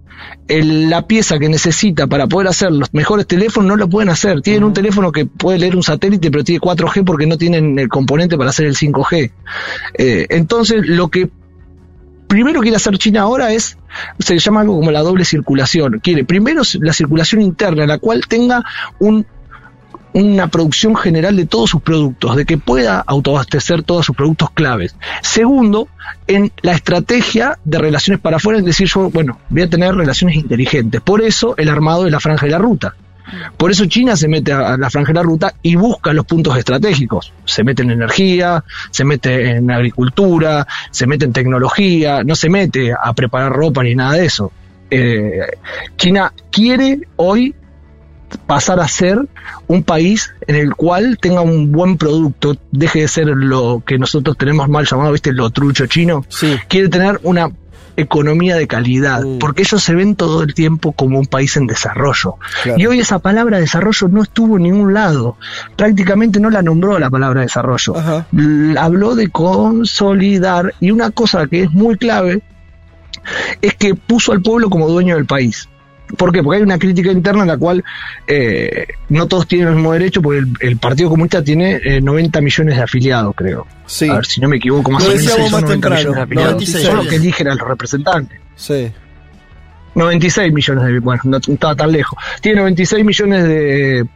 el- 0.47 0.89
la 0.89 1.07
pieza 1.09 1.39
que 1.41 1.49
necesita 1.49 2.07
para 2.07 2.29
poder 2.29 2.47
hacer 2.49 2.71
los 2.71 2.95
mejores 2.95 3.27
teléfonos, 3.27 3.69
no 3.69 3.77
lo 3.77 3.89
pueden 3.89 4.09
hacer. 4.09 4.41
Tienen 4.41 4.63
un 4.63 4.73
teléfono 4.73 5.11
que 5.11 5.27
puede 5.27 5.59
leer 5.59 5.75
un 5.75 5.83
satélite, 5.83 6.31
pero 6.31 6.45
tiene 6.45 6.61
4G 6.61 7.03
porque 7.05 7.27
no 7.27 7.37
tienen 7.37 7.77
el 7.79 7.89
componente 7.89 8.37
para 8.39 8.51
hacer 8.51 8.67
el 8.67 8.77
5G. 8.77 9.33
Eh, 9.99 10.27
entonces, 10.31 10.87
lo 10.87 11.09
que 11.09 11.29
primero 12.29 12.61
quiere 12.61 12.77
hacer 12.77 12.97
China 12.99 13.23
ahora 13.23 13.53
es, 13.53 13.77
se 14.21 14.39
llama 14.39 14.61
algo 14.61 14.77
como 14.79 14.91
la 14.93 15.03
doble 15.03 15.25
circulación. 15.25 15.99
Quiere 16.03 16.25
primero 16.25 16.63
la 16.81 16.93
circulación 16.93 17.43
interna, 17.43 17.85
la 17.87 17.99
cual 17.99 18.23
tenga 18.29 18.65
un 19.01 19.27
una 20.15 20.47
producción 20.47 20.95
general 20.95 21.37
de 21.37 21.45
todos 21.45 21.71
sus 21.71 21.83
productos, 21.83 22.37
de 22.37 22.47
que 22.47 22.57
pueda 22.57 23.01
autoabastecer 23.05 23.83
todos 23.83 24.07
sus 24.07 24.17
productos 24.17 24.51
claves. 24.53 24.95
Segundo, 25.23 25.89
en 26.29 26.53
la 26.63 26.73
estrategia 26.73 27.59
de 27.65 27.79
relaciones 27.79 28.21
para 28.21 28.37
afuera, 28.37 28.61
es 28.61 28.65
decir, 28.65 28.89
yo, 28.89 29.11
bueno, 29.11 29.41
voy 29.49 29.63
a 29.63 29.69
tener 29.69 29.93
relaciones 29.95 30.37
inteligentes. 30.37 31.01
Por 31.01 31.21
eso 31.21 31.55
el 31.57 31.69
armado 31.69 32.05
de 32.05 32.13
la 32.13 32.21
franja 32.21 32.47
de 32.47 32.53
la 32.53 32.59
ruta. 32.59 32.95
Por 33.57 33.73
eso 33.73 33.87
China 33.87 34.17
se 34.17 34.29
mete 34.29 34.53
a 34.53 34.77
la 34.77 34.89
franja 34.89 35.13
de 35.13 35.19
la 35.19 35.23
ruta 35.23 35.55
y 35.63 35.75
busca 35.75 36.13
los 36.13 36.27
puntos 36.27 36.57
estratégicos. 36.57 37.33
Se 37.45 37.65
mete 37.65 37.83
en 37.83 37.91
energía, 37.91 38.63
se 38.91 39.05
mete 39.05 39.57
en 39.57 39.71
agricultura, 39.71 40.67
se 40.93 41.09
mete 41.09 41.25
en 41.25 41.33
tecnología, 41.33 42.23
no 42.23 42.37
se 42.37 42.49
mete 42.49 42.93
a 42.93 43.13
preparar 43.15 43.53
ropa 43.53 43.83
ni 43.83 43.97
nada 43.97 44.13
de 44.13 44.27
eso. 44.27 44.53
Eh, 44.91 45.41
China 45.97 46.33
quiere 46.53 47.01
hoy 47.17 47.55
pasar 48.37 48.81
a 48.81 48.89
ser 48.89 49.19
un 49.67 49.83
país 49.83 50.33
en 50.47 50.57
el 50.57 50.75
cual 50.75 51.19
tenga 51.21 51.41
un 51.41 51.73
buen 51.73 51.97
producto, 51.97 52.57
deje 52.73 53.01
de 53.03 53.09
ser 53.09 53.27
lo 53.29 53.83
que 53.87 53.99
nosotros 53.99 54.37
tenemos 54.37 54.69
mal 54.69 54.87
llamado, 54.87 55.13
viste, 55.13 55.33
lo 55.33 55.51
trucho 55.51 55.87
chino. 55.87 56.25
Sí. 56.29 56.57
Quiere 56.69 56.89
tener 56.89 57.21
una 57.23 57.51
economía 57.97 58.57
de 58.57 58.67
calidad, 58.67 59.23
Mm. 59.23 59.39
porque 59.39 59.63
ellos 59.63 59.81
se 59.81 59.95
ven 59.95 60.17
todo 60.17 60.43
el 60.43 60.53
tiempo 60.53 60.91
como 60.93 61.19
un 61.21 61.27
país 61.27 61.57
en 61.57 61.69
desarrollo. 61.69 62.35
Claro. 62.65 62.79
Y 62.81 62.87
hoy 62.87 62.99
esa 62.99 63.21
palabra 63.21 63.59
desarrollo 63.61 64.09
no 64.09 64.23
estuvo 64.25 64.57
en 64.57 64.65
ningún 64.65 64.95
lado. 64.95 65.37
Prácticamente 65.77 66.41
no 66.41 66.51
la 66.51 66.61
nombró 66.63 66.99
la 66.99 67.09
palabra 67.09 67.43
desarrollo. 67.43 67.97
Ajá. 67.97 68.27
Habló 68.79 69.15
de 69.15 69.29
consolidar 69.29 70.75
y 70.81 70.91
una 70.91 71.11
cosa 71.11 71.47
que 71.47 71.63
es 71.63 71.71
muy 71.71 71.97
clave 71.97 72.43
es 73.63 73.75
que 73.75 73.95
puso 73.95 74.33
al 74.33 74.43
pueblo 74.43 74.69
como 74.71 74.89
dueño 74.89 75.15
del 75.15 75.27
país. 75.27 75.69
¿Por 76.17 76.33
qué? 76.33 76.43
Porque 76.43 76.59
hay 76.59 76.63
una 76.63 76.79
crítica 76.79 77.11
interna 77.11 77.43
en 77.43 77.49
la 77.49 77.57
cual 77.57 77.83
eh, 78.27 78.87
no 79.09 79.27
todos 79.27 79.49
tienen 79.49 79.69
el 79.69 79.75
mismo 79.75 79.93
derecho, 79.93 80.21
porque 80.21 80.41
el, 80.41 80.53
el 80.61 80.77
Partido 80.77 81.09
Comunista 81.09 81.43
tiene 81.43 81.81
eh, 81.83 82.01
90 82.01 82.41
millones 82.41 82.77
de 82.77 82.83
afiliados, 82.83 83.35
creo. 83.35 83.67
Sí. 83.87 84.09
A 84.09 84.17
ver 84.17 84.27
si 84.27 84.41
no 84.41 84.49
me 84.49 84.57
equivoco, 84.57 84.91
más 84.91 85.03
Lo 85.03 85.11
o 85.11 85.13
menos 85.13 85.25
decíamos 85.25 85.51
son 85.51 85.61
más 85.61 85.71
90 85.71 85.89
temprano, 85.89 85.97
millones 85.97 86.17
de 86.17 86.23
afiliados. 86.23 86.53
96. 86.53 86.87
Son 86.87 86.97
los 86.97 87.07
que 87.09 87.17
eligen 87.17 87.49
a 87.49 87.55
los 87.55 87.69
representantes. 87.69 88.41
Sí. 88.57 88.93
96 89.95 90.53
millones 90.53 90.85
de, 90.85 90.99
bueno, 90.99 91.23
no 91.25 91.37
estaba 91.37 91.75
tan 91.75 91.93
lejos. 91.93 92.19
Tiene 92.41 92.61
96 92.61 93.05
millones 93.05 93.45
de, 93.45 94.07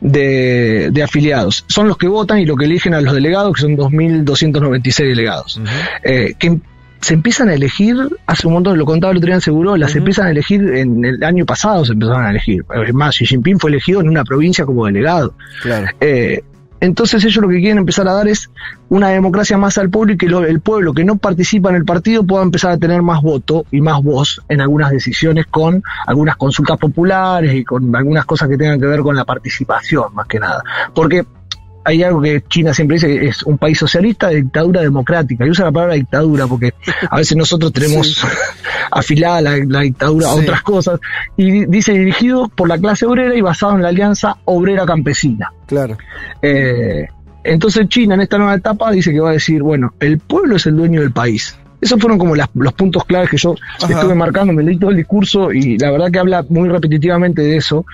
de, 0.00 0.90
de 0.92 1.02
afiliados. 1.02 1.64
Son 1.68 1.88
los 1.88 1.96
que 1.98 2.08
votan 2.08 2.38
y 2.38 2.46
los 2.46 2.56
que 2.56 2.64
eligen 2.64 2.94
a 2.94 3.00
los 3.00 3.12
delegados, 3.12 3.54
que 3.54 3.62
son 3.62 3.76
2.296 3.76 4.96
delegados. 5.08 5.60
Eh, 6.02 6.34
que 6.38 6.58
se 7.00 7.14
empiezan 7.14 7.48
a 7.48 7.54
elegir, 7.54 7.96
hace 8.26 8.46
un 8.46 8.54
montón, 8.54 8.76
lo 8.78 8.84
contaba 8.84 9.10
el 9.12 9.18
otro 9.18 9.26
día 9.26 9.34
en 9.36 9.40
Seguro, 9.40 9.76
las 9.76 9.94
empiezan 9.94 10.26
a 10.26 10.30
elegir 10.30 10.62
en 10.74 11.04
el 11.04 11.22
año 11.24 11.46
pasado, 11.46 11.84
se 11.84 11.92
empezaron 11.92 12.24
a 12.24 12.30
elegir. 12.30 12.64
Es 12.86 12.94
más, 12.94 13.16
Xi 13.16 13.26
Jinping 13.26 13.58
fue 13.58 13.70
elegido 13.70 14.00
en 14.00 14.08
una 14.08 14.24
provincia 14.24 14.64
como 14.66 14.86
delegado. 14.86 15.34
Claro. 15.62 15.86
Eh, 16.00 16.42
entonces 16.80 17.24
ellos 17.24 17.42
lo 17.42 17.48
que 17.48 17.58
quieren 17.58 17.78
empezar 17.78 18.06
a 18.06 18.12
dar 18.12 18.28
es 18.28 18.50
una 18.88 19.08
democracia 19.08 19.58
más 19.58 19.78
al 19.78 19.90
pueblo 19.90 20.12
y 20.12 20.16
que 20.16 20.28
lo- 20.28 20.44
el 20.44 20.60
pueblo 20.60 20.92
que 20.94 21.04
no 21.04 21.16
participa 21.16 21.70
en 21.70 21.74
el 21.76 21.84
partido 21.84 22.22
pueda 22.24 22.44
empezar 22.44 22.70
a 22.70 22.78
tener 22.78 23.02
más 23.02 23.20
voto 23.20 23.64
y 23.72 23.80
más 23.80 24.00
voz 24.00 24.40
en 24.48 24.60
algunas 24.60 24.92
decisiones 24.92 25.46
con 25.46 25.82
algunas 26.06 26.36
consultas 26.36 26.78
populares 26.78 27.52
y 27.52 27.64
con 27.64 27.94
algunas 27.96 28.24
cosas 28.26 28.48
que 28.48 28.56
tengan 28.56 28.78
que 28.80 28.86
ver 28.86 29.00
con 29.00 29.16
la 29.16 29.24
participación 29.24 30.14
más 30.14 30.28
que 30.28 30.38
nada. 30.38 30.62
Porque 30.94 31.24
hay 31.84 32.02
algo 32.02 32.20
que 32.20 32.42
China 32.48 32.74
siempre 32.74 32.96
dice, 32.96 33.26
es 33.28 33.42
un 33.44 33.56
país 33.56 33.78
socialista 33.78 34.28
de 34.28 34.42
dictadura 34.42 34.80
democrática. 34.82 35.46
Y 35.46 35.50
usa 35.50 35.64
la 35.66 35.72
palabra 35.72 35.94
dictadura 35.94 36.46
porque 36.46 36.74
a 37.10 37.16
veces 37.16 37.36
nosotros 37.36 37.72
tenemos 37.72 38.22
afilada 38.90 39.40
la, 39.40 39.56
la 39.66 39.80
dictadura 39.80 40.28
a 40.28 40.34
otras 40.34 40.62
cosas. 40.62 41.00
Y 41.36 41.50
di- 41.50 41.66
dice 41.66 41.92
dirigido 41.92 42.48
por 42.48 42.68
la 42.68 42.78
clase 42.78 43.06
obrera 43.06 43.34
y 43.34 43.40
basado 43.40 43.74
en 43.76 43.82
la 43.82 43.88
alianza 43.88 44.36
obrera 44.44 44.84
campesina. 44.84 45.52
Claro. 45.66 45.96
Eh, 46.42 47.06
entonces 47.44 47.88
China 47.88 48.14
en 48.14 48.20
esta 48.22 48.36
nueva 48.38 48.54
etapa 48.54 48.90
dice 48.90 49.10
que 49.12 49.20
va 49.20 49.30
a 49.30 49.34
decir, 49.34 49.62
bueno, 49.62 49.94
el 50.00 50.18
pueblo 50.18 50.56
es 50.56 50.66
el 50.66 50.76
dueño 50.76 51.00
del 51.00 51.12
país. 51.12 51.56
Esos 51.80 52.00
fueron 52.00 52.18
como 52.18 52.34
las- 52.34 52.50
los 52.54 52.72
puntos 52.74 53.04
claves 53.04 53.30
que 53.30 53.36
yo 53.38 53.54
Ajá. 53.80 53.92
estuve 53.94 54.14
marcando, 54.14 54.52
me 54.52 54.62
leí 54.62 54.76
todo 54.78 54.90
el 54.90 54.96
discurso 54.96 55.52
y 55.52 55.78
la 55.78 55.90
verdad 55.90 56.10
que 56.10 56.18
habla 56.18 56.44
muy 56.48 56.68
repetitivamente 56.68 57.40
de 57.40 57.56
eso. 57.56 57.86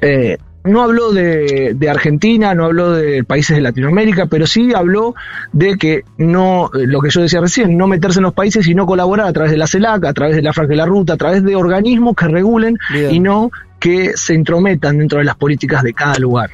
Eh, 0.00 0.38
no 0.64 0.82
habló 0.82 1.12
de, 1.12 1.74
de 1.74 1.90
Argentina, 1.90 2.54
no 2.54 2.64
habló 2.64 2.92
de 2.92 3.24
países 3.24 3.56
de 3.56 3.62
Latinoamérica, 3.62 4.26
pero 4.26 4.46
sí 4.46 4.72
habló 4.74 5.14
de 5.52 5.76
que 5.76 6.04
no, 6.18 6.70
lo 6.72 7.00
que 7.00 7.10
yo 7.10 7.20
decía 7.20 7.40
recién, 7.40 7.76
no 7.76 7.86
meterse 7.86 8.20
en 8.20 8.24
los 8.24 8.34
países 8.34 8.66
y 8.68 8.74
no 8.74 8.86
colaborar 8.86 9.26
a 9.26 9.32
través 9.32 9.52
de 9.52 9.58
la 9.58 9.66
CELAC, 9.66 10.04
a 10.04 10.12
través 10.12 10.36
de 10.36 10.42
la 10.42 10.52
Franja 10.52 10.70
de 10.70 10.76
la 10.76 10.86
Ruta, 10.86 11.14
a 11.14 11.16
través 11.16 11.42
de 11.42 11.56
organismos 11.56 12.14
que 12.14 12.28
regulen 12.28 12.78
Bien. 12.92 13.14
y 13.14 13.20
no 13.20 13.50
que 13.80 14.12
se 14.16 14.34
intrometan 14.34 14.98
dentro 14.98 15.18
de 15.18 15.24
las 15.24 15.36
políticas 15.36 15.82
de 15.82 15.92
cada 15.92 16.16
lugar. 16.18 16.50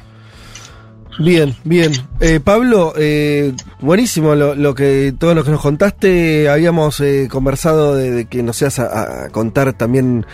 Bien, 1.19 1.53
bien. 1.65 1.91
Eh, 2.21 2.39
Pablo, 2.39 2.93
eh, 2.97 3.53
buenísimo 3.81 4.35
lo, 4.35 4.55
lo 4.55 4.73
que 4.73 5.13
todo 5.17 5.35
lo 5.35 5.43
que 5.43 5.51
nos 5.51 5.61
contaste. 5.61 6.47
Habíamos 6.47 7.01
eh, 7.01 7.27
conversado 7.29 7.93
de, 7.93 8.11
de 8.11 8.25
que 8.25 8.41
nos 8.41 8.61
ibas 8.61 8.79
a, 8.79 9.25
a 9.25 9.29
contar 9.29 9.73
también 9.73 10.25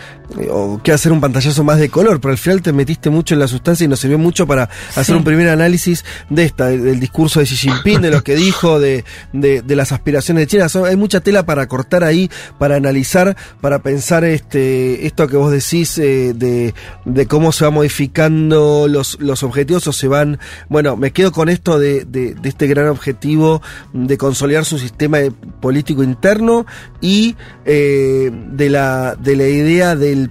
o 0.50 0.80
que 0.82 0.92
hacer 0.92 1.12
un 1.12 1.20
pantallazo 1.20 1.62
más 1.64 1.78
de 1.78 1.88
color, 1.88 2.20
pero 2.20 2.32
al 2.32 2.38
final 2.38 2.62
te 2.62 2.72
metiste 2.72 3.10
mucho 3.10 3.34
en 3.34 3.40
la 3.40 3.48
sustancia 3.48 3.84
y 3.84 3.88
nos 3.88 4.00
sirvió 4.00 4.18
mucho 4.18 4.46
para 4.46 4.68
hacer 4.94 5.14
un 5.16 5.24
primer 5.24 5.48
análisis 5.48 6.04
de 6.30 6.44
esta, 6.44 6.66
de- 6.66 6.78
del 6.78 7.00
discurso 7.00 7.40
de 7.40 7.46
Xi 7.46 7.56
Jinping, 7.56 8.00
de 8.00 8.10
lo 8.10 8.22
que 8.22 8.34
dijo, 8.36 8.80
de, 8.80 9.04
de, 9.32 9.62
de 9.62 9.76
las 9.76 9.92
aspiraciones 9.92 10.42
de 10.42 10.46
China. 10.48 10.68
Son- 10.68 10.86
hay 10.86 10.96
mucha 10.96 11.20
tela 11.20 11.46
para 11.46 11.66
cortar 11.68 12.04
ahí, 12.04 12.30
para 12.58 12.76
analizar, 12.76 13.36
para 13.60 13.80
pensar 13.80 14.24
este 14.24 15.06
esto 15.06 15.28
que 15.28 15.36
vos 15.36 15.50
decís 15.52 15.96
eh, 15.98 16.32
de, 16.34 16.74
de 17.04 17.26
cómo 17.26 17.52
se 17.52 17.64
va 17.64 17.70
modificando 17.70 18.88
los, 18.88 19.18
los 19.20 19.42
objetivos 19.42 19.86
o 19.86 19.92
se 19.92 20.08
van 20.08 20.38
bueno, 20.68 20.96
me 20.96 21.12
quedo 21.12 21.32
con 21.32 21.48
esto 21.48 21.78
de, 21.78 22.04
de- 22.04 22.34
de 22.34 22.48
este 22.48 22.66
gran 22.66 22.88
objetivo 22.88 23.62
de 23.92 24.18
consolidar 24.18 24.64
su 24.64 24.78
sistema 24.78 25.18
de- 25.18 25.30
político 25.30 26.02
interno 26.02 26.66
y 27.00 27.36
eh, 27.64 28.30
de, 28.52 28.70
la, 28.70 29.14
de 29.16 29.36
la 29.36 29.48
idea 29.48 29.94
del, 30.16 30.30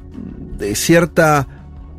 de 0.58 0.76
cierta, 0.76 1.48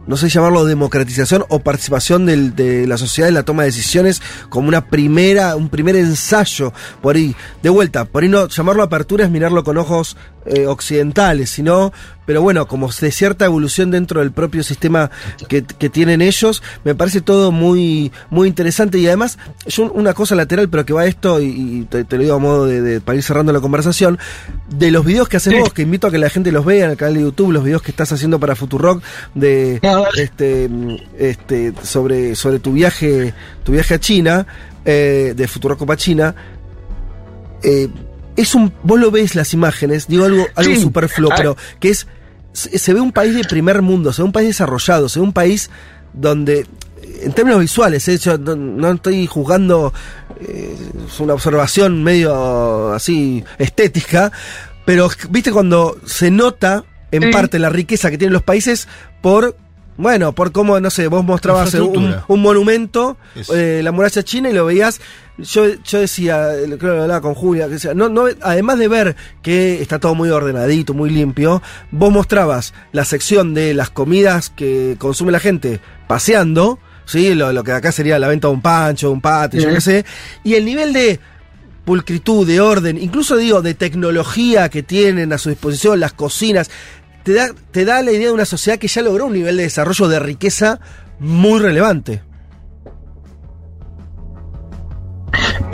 no 0.07 0.17
sé 0.17 0.29
llamarlo 0.29 0.65
democratización 0.65 1.45
o 1.49 1.59
participación 1.61 2.27
del- 2.27 2.55
de 2.55 2.87
la 2.87 2.97
sociedad 2.97 3.29
en 3.29 3.35
la 3.35 3.43
toma 3.45 3.63
de 3.63 3.69
decisiones 3.69 4.23
como 4.51 4.69
una 4.69 4.87
primera, 4.89 5.57
un 5.57 5.69
primer 5.69 5.97
ensayo. 5.97 6.73
Por 7.03 7.17
ahí, 7.17 7.35
de 7.63 7.71
vuelta, 7.71 8.05
por 8.05 8.23
ahí 8.23 8.29
no 8.29 8.49
llamarlo 8.49 8.83
apertura 8.83 9.25
es 9.25 9.31
mirarlo 9.31 9.65
con 9.65 9.77
ojos 9.79 10.17
eh, 10.47 10.67
occidentales, 10.67 11.51
sino, 11.51 11.93
pero 12.27 12.43
bueno, 12.43 12.67
como 12.69 12.91
de 12.93 13.11
cierta 13.11 13.45
evolución 13.47 13.91
dentro 13.91 14.21
del 14.21 14.33
propio 14.33 14.63
sistema 14.63 15.11
que, 15.49 15.63
que 15.65 15.89
tienen 15.89 16.21
ellos, 16.21 16.63
me 16.85 16.95
parece 16.95 17.21
todo 17.23 17.53
muy, 17.53 18.13
muy 18.31 18.49
interesante. 18.49 18.99
Y 18.99 19.07
además, 19.07 19.39
yo 19.67 19.91
una 19.93 20.13
cosa 20.13 20.35
lateral, 20.35 20.69
pero 20.69 20.85
que 20.85 20.93
va 20.93 21.03
a 21.03 21.07
esto, 21.07 21.41
y, 21.41 21.47
y 21.47 21.87
te, 21.89 22.05
te 22.05 22.17
lo 22.17 22.23
digo 22.25 22.35
a 22.35 22.39
modo 22.39 22.67
de, 22.67 22.83
de- 22.83 23.01
para 23.01 23.17
ir 23.17 23.23
cerrando 23.23 23.53
la 23.53 23.61
conversación, 23.61 24.19
de 24.69 24.91
los 24.91 25.05
videos 25.05 25.29
que 25.29 25.37
haces 25.39 25.59
vos, 25.59 25.73
que 25.73 25.83
invito 25.83 26.07
a 26.09 26.11
que 26.11 26.19
la 26.19 26.29
gente 26.29 26.51
los 26.53 26.65
vea 26.65 26.85
en 26.87 26.91
el 26.91 26.97
canal 26.97 27.15
de 27.15 27.21
YouTube, 27.23 27.53
los 27.53 27.63
videos 27.65 27.83
que 27.83 27.91
estás 27.93 28.11
haciendo 28.13 28.39
para 28.41 28.57
Futurock 28.57 29.03
de 29.35 29.79
este, 30.17 30.69
este 31.19 31.73
sobre, 31.83 32.35
sobre 32.35 32.59
tu 32.59 32.73
viaje, 32.73 33.33
tu 33.63 33.73
viaje 33.73 33.95
a 33.95 34.01
China, 34.01 34.47
eh, 34.85 35.33
de 35.37 35.49
Futurock 35.49 35.85
para 35.87 35.97
China, 35.97 36.35
eh, 37.63 37.89
es 38.37 38.55
un, 38.55 38.73
vos 38.83 38.99
lo 39.01 39.11
ves 39.11 39.35
las 39.35 39.53
imágenes, 39.55 40.07
digo 40.09 40.25
algo, 40.25 40.47
algo 40.55 40.75
Sí. 40.75 40.81
superfluo, 40.81 41.31
Ah. 41.33 41.37
pero 41.37 41.57
que 41.81 41.91
es, 41.91 42.07
se, 42.53 42.95
ve 42.95 43.01
un 43.01 43.13
país 43.13 43.35
de 43.35 43.45
primer 43.45 43.83
mundo, 43.83 44.13
se 44.13 44.23
ve 44.23 44.27
un 44.27 44.33
país 44.33 44.49
desarrollado, 44.49 45.09
se 45.09 45.19
ve 45.21 45.25
un 45.25 45.33
país 45.33 45.71
donde 46.13 46.67
en 47.23 47.33
términos 47.33 47.61
visuales, 47.61 48.07
¿eh? 48.09 48.19
Yo 48.19 48.37
no, 48.39 48.57
no 48.57 48.93
estoy 48.93 49.27
juzgando, 49.27 49.93
eh, 50.41 50.77
es 51.09 51.21
una 51.21 51.35
observación 51.35 52.03
medio 52.05 52.93
así 52.93 53.43
estética, 53.59 54.33
pero 54.85 55.09
viste 55.31 55.51
cuando 55.53 55.99
se 56.05 56.31
nota 56.31 56.85
en 57.11 57.23
Sí. 57.25 57.31
parte 57.31 57.59
la 57.59 57.71
riqueza 57.71 58.11
que 58.11 58.19
tienen 58.19 58.33
los 58.35 58.43
países 58.43 58.87
por, 59.23 59.57
bueno, 59.97 60.33
por 60.35 60.53
cómo, 60.53 60.79
no 60.81 60.91
sé, 60.91 61.09
vos 61.09 61.25
mostrabas 61.25 61.73
un, 61.75 62.17
un 62.29 62.43
monumento, 62.43 63.17
eh, 63.55 63.81
la 63.83 63.93
muralla 63.93 64.23
china 64.23 64.51
y 64.51 64.53
lo 64.53 64.67
veías. 64.67 65.01
Yo, 65.39 65.67
yo 65.85 66.01
decía, 66.01 66.49
creo 66.65 66.79
que 66.79 67.03
hablaba 67.03 67.21
con 67.21 67.35
Julia, 67.35 67.67
que 67.67 67.75
decía, 67.75 67.93
no, 67.93 68.09
no, 68.09 68.25
además 68.41 68.79
de 68.79 68.89
ver 68.89 69.17
que 69.43 69.83
está 69.83 69.99
todo 69.99 70.15
muy 70.15 70.31
ordenadito, 70.31 70.95
muy 70.95 71.11
limpio, 71.11 71.63
vos 71.91 72.11
mostrabas 72.11 72.73
la 72.93 73.05
sección 73.05 73.53
de 73.53 73.75
las 73.75 73.91
comidas 73.91 74.49
que 74.49 74.97
consume 74.99 75.33
la 75.33 75.41
gente 75.41 75.81
paseando, 76.07 76.79
¿sí? 77.05 77.35
Lo, 77.35 77.53
lo 77.53 77.65
que 77.65 77.73
acá 77.73 77.93
sería 77.93 78.19
la 78.19 78.29
venta 78.29 78.49
de 78.49 78.55
un 78.55 78.63
pancho, 78.63 79.11
un 79.11 79.21
patio, 79.21 79.61
yo 79.61 79.69
qué 79.69 79.81
sé, 79.83 80.05
y 80.43 80.55
el 80.55 80.65
nivel 80.65 80.95
de 80.95 81.21
pulcritud, 81.85 82.47
de 82.47 82.61
orden, 82.61 82.99
incluso 82.99 83.37
digo, 83.37 83.63
de 83.63 83.75
tecnología 83.75 84.69
que 84.71 84.83
tienen 84.83 85.33
a 85.33 85.39
su 85.39 85.51
disposición, 85.51 86.01
las 86.01 86.13
cocinas, 86.13 86.71
te 87.23 87.33
da, 87.33 87.51
te 87.71 87.85
da 87.85 88.03
la 88.03 88.13
idea 88.13 88.29
de 88.29 88.33
una 88.33 88.45
sociedad 88.45 88.79
que 88.79 88.89
ya 88.89 89.03
logró 89.03 89.27
un 89.27 89.33
nivel 89.33 89.57
de 89.57 89.65
desarrollo 89.65 90.09
de 90.09 90.19
riqueza 90.19 90.81
muy 91.19 91.61
relevante. 91.61 92.23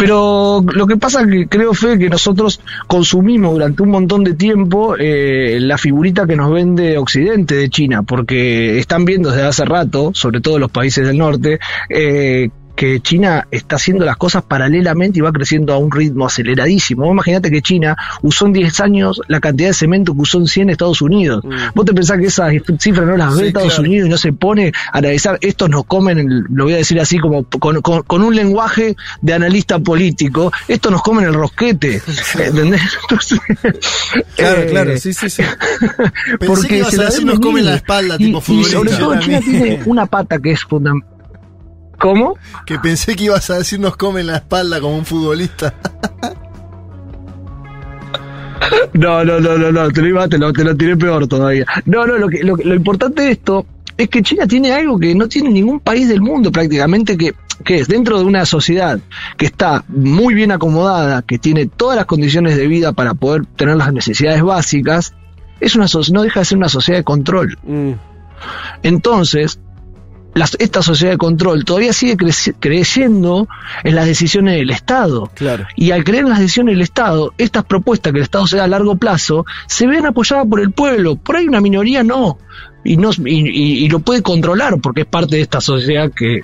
Pero 0.02 0.64
lo 0.74 0.88
que 0.88 0.96
pasa 0.96 1.24
que 1.24 1.46
creo, 1.46 1.74
Fe, 1.74 1.96
que 1.96 2.08
nosotros 2.08 2.60
consumimos 2.88 3.52
durante 3.52 3.84
un 3.84 3.90
montón 3.90 4.24
de 4.24 4.34
tiempo 4.34 4.96
eh, 4.98 5.58
la 5.60 5.78
figurita 5.78 6.26
que 6.26 6.34
nos 6.34 6.50
vende 6.50 6.98
Occidente 6.98 7.54
de 7.54 7.70
China, 7.70 8.02
porque 8.02 8.80
están 8.80 9.04
viendo 9.04 9.30
desde 9.30 9.46
hace 9.46 9.64
rato, 9.64 10.10
sobre 10.12 10.40
todo 10.40 10.58
los 10.58 10.72
países 10.72 11.06
del 11.06 11.18
norte, 11.18 11.60
eh, 11.88 12.50
que 12.74 13.00
China 13.00 13.46
está 13.50 13.76
haciendo 13.76 14.04
las 14.04 14.16
cosas 14.16 14.42
paralelamente 14.42 15.18
y 15.18 15.22
va 15.22 15.30
creciendo 15.32 15.72
a 15.72 15.78
un 15.78 15.90
ritmo 15.92 16.26
aceleradísimo. 16.26 17.10
Imagínate 17.10 17.50
que 17.50 17.60
China 17.62 17.96
usó 18.22 18.46
en 18.46 18.52
10 18.54 18.80
años 18.80 19.20
la 19.28 19.40
cantidad 19.40 19.68
de 19.68 19.74
cemento 19.74 20.14
que 20.14 20.20
usó 20.22 20.38
en 20.38 20.46
100 20.46 20.70
Estados 20.70 21.02
Unidos. 21.02 21.44
Vos 21.74 21.84
te 21.84 21.92
pensás 21.92 22.18
que 22.18 22.26
esas 22.26 22.52
cifras 22.80 23.06
no 23.06 23.16
las 23.16 23.34
ve 23.34 23.40
Sí, 23.42 23.46
Estados 23.48 23.74
claro. 23.74 23.82
Unidos 23.88 24.06
y 24.06 24.10
no 24.10 24.16
se 24.18 24.32
pone 24.32 24.72
a 24.92 24.98
analizar, 24.98 25.38
estos 25.42 25.68
nos 25.68 25.84
comen, 25.84 26.44
lo 26.50 26.64
voy 26.64 26.74
a 26.74 26.78
decir 26.78 26.98
así 27.00 27.18
como 27.18 27.44
con, 27.44 27.80
con- 27.82 28.02
con 28.02 28.22
un 28.22 28.34
lenguaje 28.34 28.96
de 29.20 29.34
analista 29.34 29.78
político, 29.78 30.50
estos 30.68 30.90
nos 30.90 31.02
comen 31.02 31.26
el 31.26 31.34
rosquete, 31.34 32.00
¿entendés? 32.38 32.80
Entonces, 33.02 33.38
Claro, 34.36 34.62
eh, 34.62 34.66
claro, 34.70 34.96
sí, 34.98 35.12
sí, 35.12 35.28
sí. 35.30 35.42
Pensé 36.40 36.68
que 36.68 36.84
se 36.84 37.00
a 37.00 37.04
decir 37.06 37.24
nos 37.24 37.38
comen 37.40 37.64
la 37.66 37.74
espalda, 37.76 38.16
Y- 38.18 38.26
tipo 38.26 38.38
y 38.38 38.42
sobre 38.64 38.90
futbolista. 38.90 38.98
todo 38.98 39.20
China 39.20 39.40
tiene 39.40 39.80
una 39.86 40.06
pata 40.06 40.38
que 40.38 40.52
es 40.52 40.62
fundamental. 40.62 41.11
¿Cómo? 42.02 42.36
Que 42.66 42.78
pensé 42.80 43.14
que 43.14 43.24
ibas 43.24 43.48
a 43.50 43.58
decir 43.58 43.78
nos 43.80 43.96
comen 43.96 44.26
la 44.26 44.36
espalda 44.36 44.80
como 44.80 44.96
un 44.98 45.06
futbolista. 45.06 45.72
No, 48.94 49.24
no, 49.24 49.40
no, 49.40 49.56
no, 49.56 49.72
no, 49.72 49.90
te 49.90 50.02
lo, 50.02 50.08
iba, 50.08 50.28
te 50.28 50.38
lo, 50.38 50.52
te 50.52 50.64
lo 50.64 50.76
tiré 50.76 50.96
peor 50.96 51.26
todavía. 51.26 51.64
No, 51.84 52.06
no, 52.06 52.18
lo, 52.18 52.28
que, 52.28 52.42
lo, 52.42 52.56
importante 52.74 53.22
de 53.22 53.30
esto 53.32 53.66
es 53.96 54.08
que 54.08 54.22
China 54.22 54.46
tiene 54.46 54.72
algo 54.72 54.98
que 54.98 55.14
no 55.14 55.28
tiene 55.28 55.50
ningún 55.50 55.80
país 55.80 56.08
del 56.08 56.20
mundo 56.20 56.50
prácticamente, 56.52 57.16
que, 57.16 57.34
que 57.64 57.76
es 57.78 57.88
dentro 57.88 58.18
de 58.18 58.24
una 58.24 58.44
sociedad 58.46 58.98
que 59.36 59.46
está 59.46 59.84
muy 59.88 60.34
bien 60.34 60.52
acomodada, 60.52 61.22
que 61.22 61.38
tiene 61.38 61.66
todas 61.66 61.96
las 61.96 62.06
condiciones 62.06 62.56
de 62.56 62.66
vida 62.66 62.92
para 62.92 63.14
poder 63.14 63.46
tener 63.46 63.76
las 63.76 63.92
necesidades 63.92 64.42
básicas, 64.42 65.14
es 65.60 65.74
una 65.76 65.88
so- 65.88 66.00
no 66.12 66.22
deja 66.22 66.40
de 66.40 66.46
ser 66.46 66.58
una 66.58 66.68
sociedad 66.68 66.98
de 67.00 67.04
control. 67.04 67.58
Mm. 67.64 67.92
Entonces, 68.82 69.58
las- 70.34 70.56
esta 70.58 70.82
sociedad 70.82 71.12
de 71.12 71.18
control 71.18 71.64
todavía 71.64 71.92
sigue 71.92 72.16
creyendo 72.60 73.48
en 73.84 73.94
las 73.94 74.06
decisiones 74.06 74.54
del 74.54 74.70
Estado. 74.70 75.30
Claro. 75.34 75.66
Y 75.76 75.90
al 75.90 76.04
creer 76.04 76.24
en 76.24 76.30
las 76.30 76.38
decisiones 76.40 76.74
del 76.74 76.82
Estado, 76.82 77.32
estas 77.38 77.64
propuestas 77.64 78.12
que 78.12 78.18
el 78.18 78.24
Estado 78.24 78.46
se 78.46 78.56
da 78.56 78.64
a 78.64 78.68
largo 78.68 78.96
plazo 78.96 79.44
se 79.66 79.86
ven 79.86 80.06
apoyadas 80.06 80.46
por 80.48 80.60
el 80.60 80.70
pueblo. 80.72 81.16
Por 81.16 81.36
ahí 81.36 81.46
una 81.46 81.60
minoría 81.60 82.02
no. 82.02 82.38
Y, 82.84 82.96
no, 82.96 83.10
y, 83.12 83.48
y- 83.48 83.84
y 83.84 83.88
lo 83.88 84.00
puede 84.00 84.22
controlar 84.22 84.80
porque 84.80 85.02
es 85.02 85.06
parte 85.06 85.36
de 85.36 85.42
esta 85.42 85.60
sociedad 85.60 86.10
que, 86.10 86.40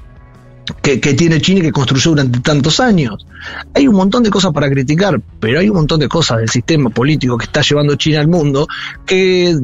que, 0.82 1.00
que 1.00 1.14
tiene 1.14 1.40
China 1.40 1.60
y 1.60 1.62
que 1.62 1.72
construyó 1.72 2.10
durante 2.10 2.40
tantos 2.40 2.78
años. 2.80 3.26
Hay 3.74 3.88
un 3.88 3.96
montón 3.96 4.22
de 4.22 4.30
cosas 4.30 4.52
para 4.52 4.68
criticar, 4.68 5.20
pero 5.40 5.58
hay 5.60 5.68
un 5.70 5.76
montón 5.76 5.98
de 5.98 6.08
cosas 6.08 6.38
del 6.38 6.48
sistema 6.50 6.90
político 6.90 7.36
que 7.38 7.46
está 7.46 7.62
llevando 7.62 7.96
China 7.96 8.20
al 8.20 8.28
mundo 8.28 8.68
que 9.06 9.56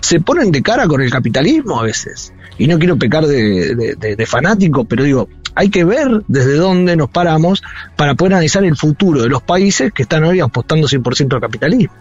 se 0.00 0.20
ponen 0.20 0.50
de 0.52 0.62
cara 0.62 0.86
con 0.86 1.00
el 1.02 1.10
capitalismo 1.10 1.80
a 1.80 1.82
veces. 1.82 2.32
Y 2.58 2.66
no 2.66 2.78
quiero 2.78 2.96
pecar 2.96 3.26
de, 3.26 3.74
de- 3.74 3.94
de- 3.96 4.16
de 4.16 4.26
fanático, 4.26 4.84
pero 4.84 5.04
digo, 5.04 5.28
hay 5.54 5.68
que 5.70 5.84
ver 5.84 6.22
desde 6.28 6.54
dónde 6.56 6.96
nos 6.96 7.10
paramos 7.10 7.62
para 7.96 8.14
poder 8.14 8.34
analizar 8.34 8.64
el 8.64 8.76
futuro 8.76 9.22
de 9.22 9.28
los 9.28 9.42
países 9.42 9.92
que 9.92 10.02
están 10.02 10.24
hoy 10.24 10.40
apostando 10.40 10.86
100% 10.88 11.34
al 11.34 11.40
capitalismo. 11.40 11.94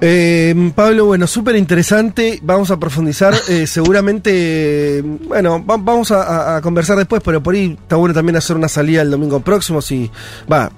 Eh, 0.00 0.72
Pablo, 0.76 1.06
bueno, 1.06 1.26
súper 1.26 1.56
interesante. 1.56 2.38
Vamos 2.42 2.70
a 2.70 2.78
profundizar. 2.78 3.34
eh, 3.48 3.66
seguramente, 3.68 5.02
bueno, 5.26 5.64
va- 5.64 5.76
vamos 5.76 6.10
a, 6.12 6.60
conversar 6.62 6.96
después, 6.96 7.20
pero 7.24 7.42
por 7.42 7.54
ahí 7.54 7.76
está 7.80 7.96
bueno 7.96 8.14
también 8.14 8.36
hacer 8.36 8.56
una 8.56 8.68
salida 8.68 9.02
el 9.02 9.10
domingo 9.10 9.40
próximo. 9.40 9.82
Si 9.82 10.10
va, 10.50 10.70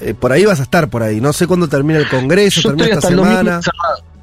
eh, 0.00 0.14
por 0.14 0.32
ahí 0.32 0.44
vas 0.44 0.60
a 0.60 0.64
estar 0.64 0.88
por 0.90 1.02
ahí. 1.02 1.20
No 1.20 1.32
sé 1.32 1.46
cuándo 1.46 1.68
termina 1.68 1.98
el 1.98 2.08
congreso, 2.08 2.60
Yo 2.60 2.68
termina 2.70 2.86
esta 2.86 2.98
hasta 2.98 3.08
el 3.08 3.16
domingo 3.16 3.36
semana. 3.38 3.56
encerrado. 3.56 4.15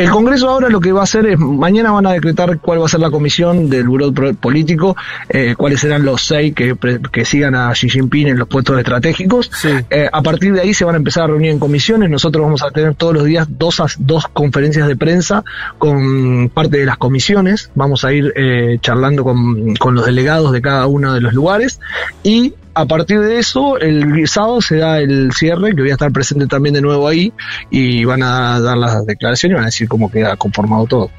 El 0.00 0.10
Congreso 0.10 0.48
ahora 0.48 0.70
lo 0.70 0.80
que 0.80 0.92
va 0.92 1.00
a 1.00 1.04
hacer 1.04 1.26
es, 1.26 1.38
mañana 1.38 1.90
van 1.92 2.06
a 2.06 2.12
decretar 2.12 2.58
cuál 2.58 2.80
va 2.80 2.86
a 2.86 2.88
ser 2.88 3.00
la 3.00 3.10
comisión 3.10 3.68
del 3.68 3.86
Buró 3.86 4.10
Político, 4.14 4.96
eh, 5.28 5.54
cuáles 5.58 5.80
serán 5.80 6.06
los 6.06 6.24
seis 6.24 6.54
que, 6.54 6.74
que 7.12 7.26
sigan 7.26 7.54
a 7.54 7.70
Xi 7.72 7.90
Jinping 7.90 8.28
en 8.28 8.38
los 8.38 8.48
puestos 8.48 8.78
estratégicos. 8.78 9.50
Sí. 9.52 9.68
Eh, 9.90 10.08
a 10.10 10.22
partir 10.22 10.54
de 10.54 10.62
ahí 10.62 10.72
se 10.72 10.86
van 10.86 10.94
a 10.94 10.98
empezar 10.98 11.24
a 11.24 11.26
reunir 11.26 11.50
en 11.50 11.58
comisiones. 11.58 12.08
Nosotros 12.08 12.42
vamos 12.42 12.62
a 12.62 12.70
tener 12.70 12.94
todos 12.94 13.12
los 13.12 13.24
días 13.24 13.46
dos, 13.50 13.82
dos 13.98 14.26
conferencias 14.28 14.88
de 14.88 14.96
prensa 14.96 15.44
con 15.76 16.48
parte 16.48 16.78
de 16.78 16.86
las 16.86 16.96
comisiones. 16.96 17.70
Vamos 17.74 18.02
a 18.06 18.14
ir 18.14 18.32
eh, 18.36 18.78
charlando 18.80 19.22
con, 19.22 19.76
con 19.76 19.94
los 19.94 20.06
delegados 20.06 20.52
de 20.52 20.62
cada 20.62 20.86
uno 20.86 21.12
de 21.12 21.20
los 21.20 21.34
lugares. 21.34 21.78
Y 22.22 22.54
a 22.80 22.86
partir 22.86 23.20
de 23.20 23.38
eso, 23.38 23.78
el 23.78 24.26
sábado 24.28 24.60
se 24.60 24.76
da 24.76 24.98
el 24.98 25.32
cierre, 25.32 25.74
que 25.74 25.82
voy 25.82 25.90
a 25.90 25.94
estar 25.94 26.10
presente 26.12 26.46
también 26.46 26.74
de 26.74 26.80
nuevo 26.82 27.06
ahí. 27.08 27.32
Y 27.70 28.04
van 28.04 28.22
a 28.22 28.58
dar 28.60 28.76
las 28.76 29.04
declaraciones 29.06 29.54
y 29.54 29.56
van 29.56 29.62
a 29.64 29.66
decir 29.66 29.88
cómo 29.88 30.10
queda 30.10 30.36
conformado 30.36 30.86
todo. 30.86 31.10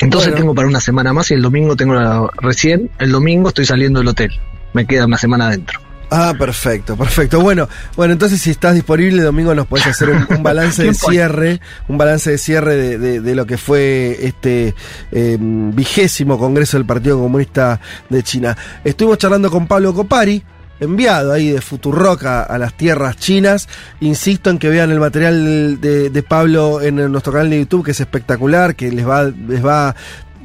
Entonces 0.00 0.30
Bueno. 0.30 0.40
tengo 0.42 0.54
para 0.54 0.68
una 0.68 0.80
semana 0.80 1.12
más 1.12 1.30
y 1.30 1.34
el 1.34 1.42
domingo 1.42 1.76
tengo 1.76 1.94
la, 1.94 2.26
recién, 2.40 2.90
el 2.98 3.12
domingo 3.12 3.48
estoy 3.48 3.66
saliendo 3.66 4.00
del 4.00 4.08
hotel. 4.08 4.32
Me 4.72 4.86
queda 4.86 5.06
una 5.06 5.18
semana 5.18 5.46
adentro. 5.48 5.80
Ah, 6.14 6.34
perfecto, 6.38 6.94
perfecto. 6.96 7.40
Bueno, 7.40 7.68
bueno, 7.96 8.12
entonces 8.12 8.40
si 8.40 8.50
estás 8.50 8.74
disponible 8.74 9.18
el 9.20 9.24
domingo 9.24 9.54
nos 9.54 9.66
podés 9.66 9.86
hacer 9.86 10.10
un, 10.10 10.26
un 10.28 10.42
balance 10.42 10.82
de 10.82 10.92
cierre, 10.92 11.60
un 11.88 11.96
balance 11.96 12.30
de 12.32 12.36
cierre 12.38 12.74
de, 12.76 12.98
de- 12.98 13.20
de 13.20 13.34
lo 13.34 13.46
que 13.46 13.56
fue 13.56 14.18
este 14.20 14.74
eh, 15.10 15.38
vigésimo 15.40 16.38
Congreso 16.38 16.76
del 16.76 16.84
Partido 16.84 17.18
Comunista 17.18 17.80
de 18.10 18.22
China. 18.22 18.56
Estuvimos 18.84 19.16
charlando 19.18 19.50
con 19.50 19.66
Pablo 19.66 19.94
Copari, 19.94 20.42
enviado 20.80 21.32
ahí 21.32 21.50
de 21.50 21.60
Futurock 21.60 22.24
a, 22.24 22.58
las 22.58 22.76
tierras 22.76 23.16
chinas. 23.16 23.68
Insisto 24.00 24.50
en 24.50 24.58
que 24.58 24.68
vean 24.68 24.90
el 24.90 25.00
material 25.00 25.80
de, 25.80 26.10
de 26.10 26.22
Pablo 26.22 26.80
en 26.80 26.96
nuestro 27.10 27.32
canal 27.32 27.50
de 27.50 27.60
YouTube, 27.60 27.84
que 27.84 27.92
es 27.92 28.00
espectacular, 28.00 28.74
que 28.74 28.90
les 28.90 29.06
va, 29.06 29.24
les 29.24 29.64
va 29.64 29.94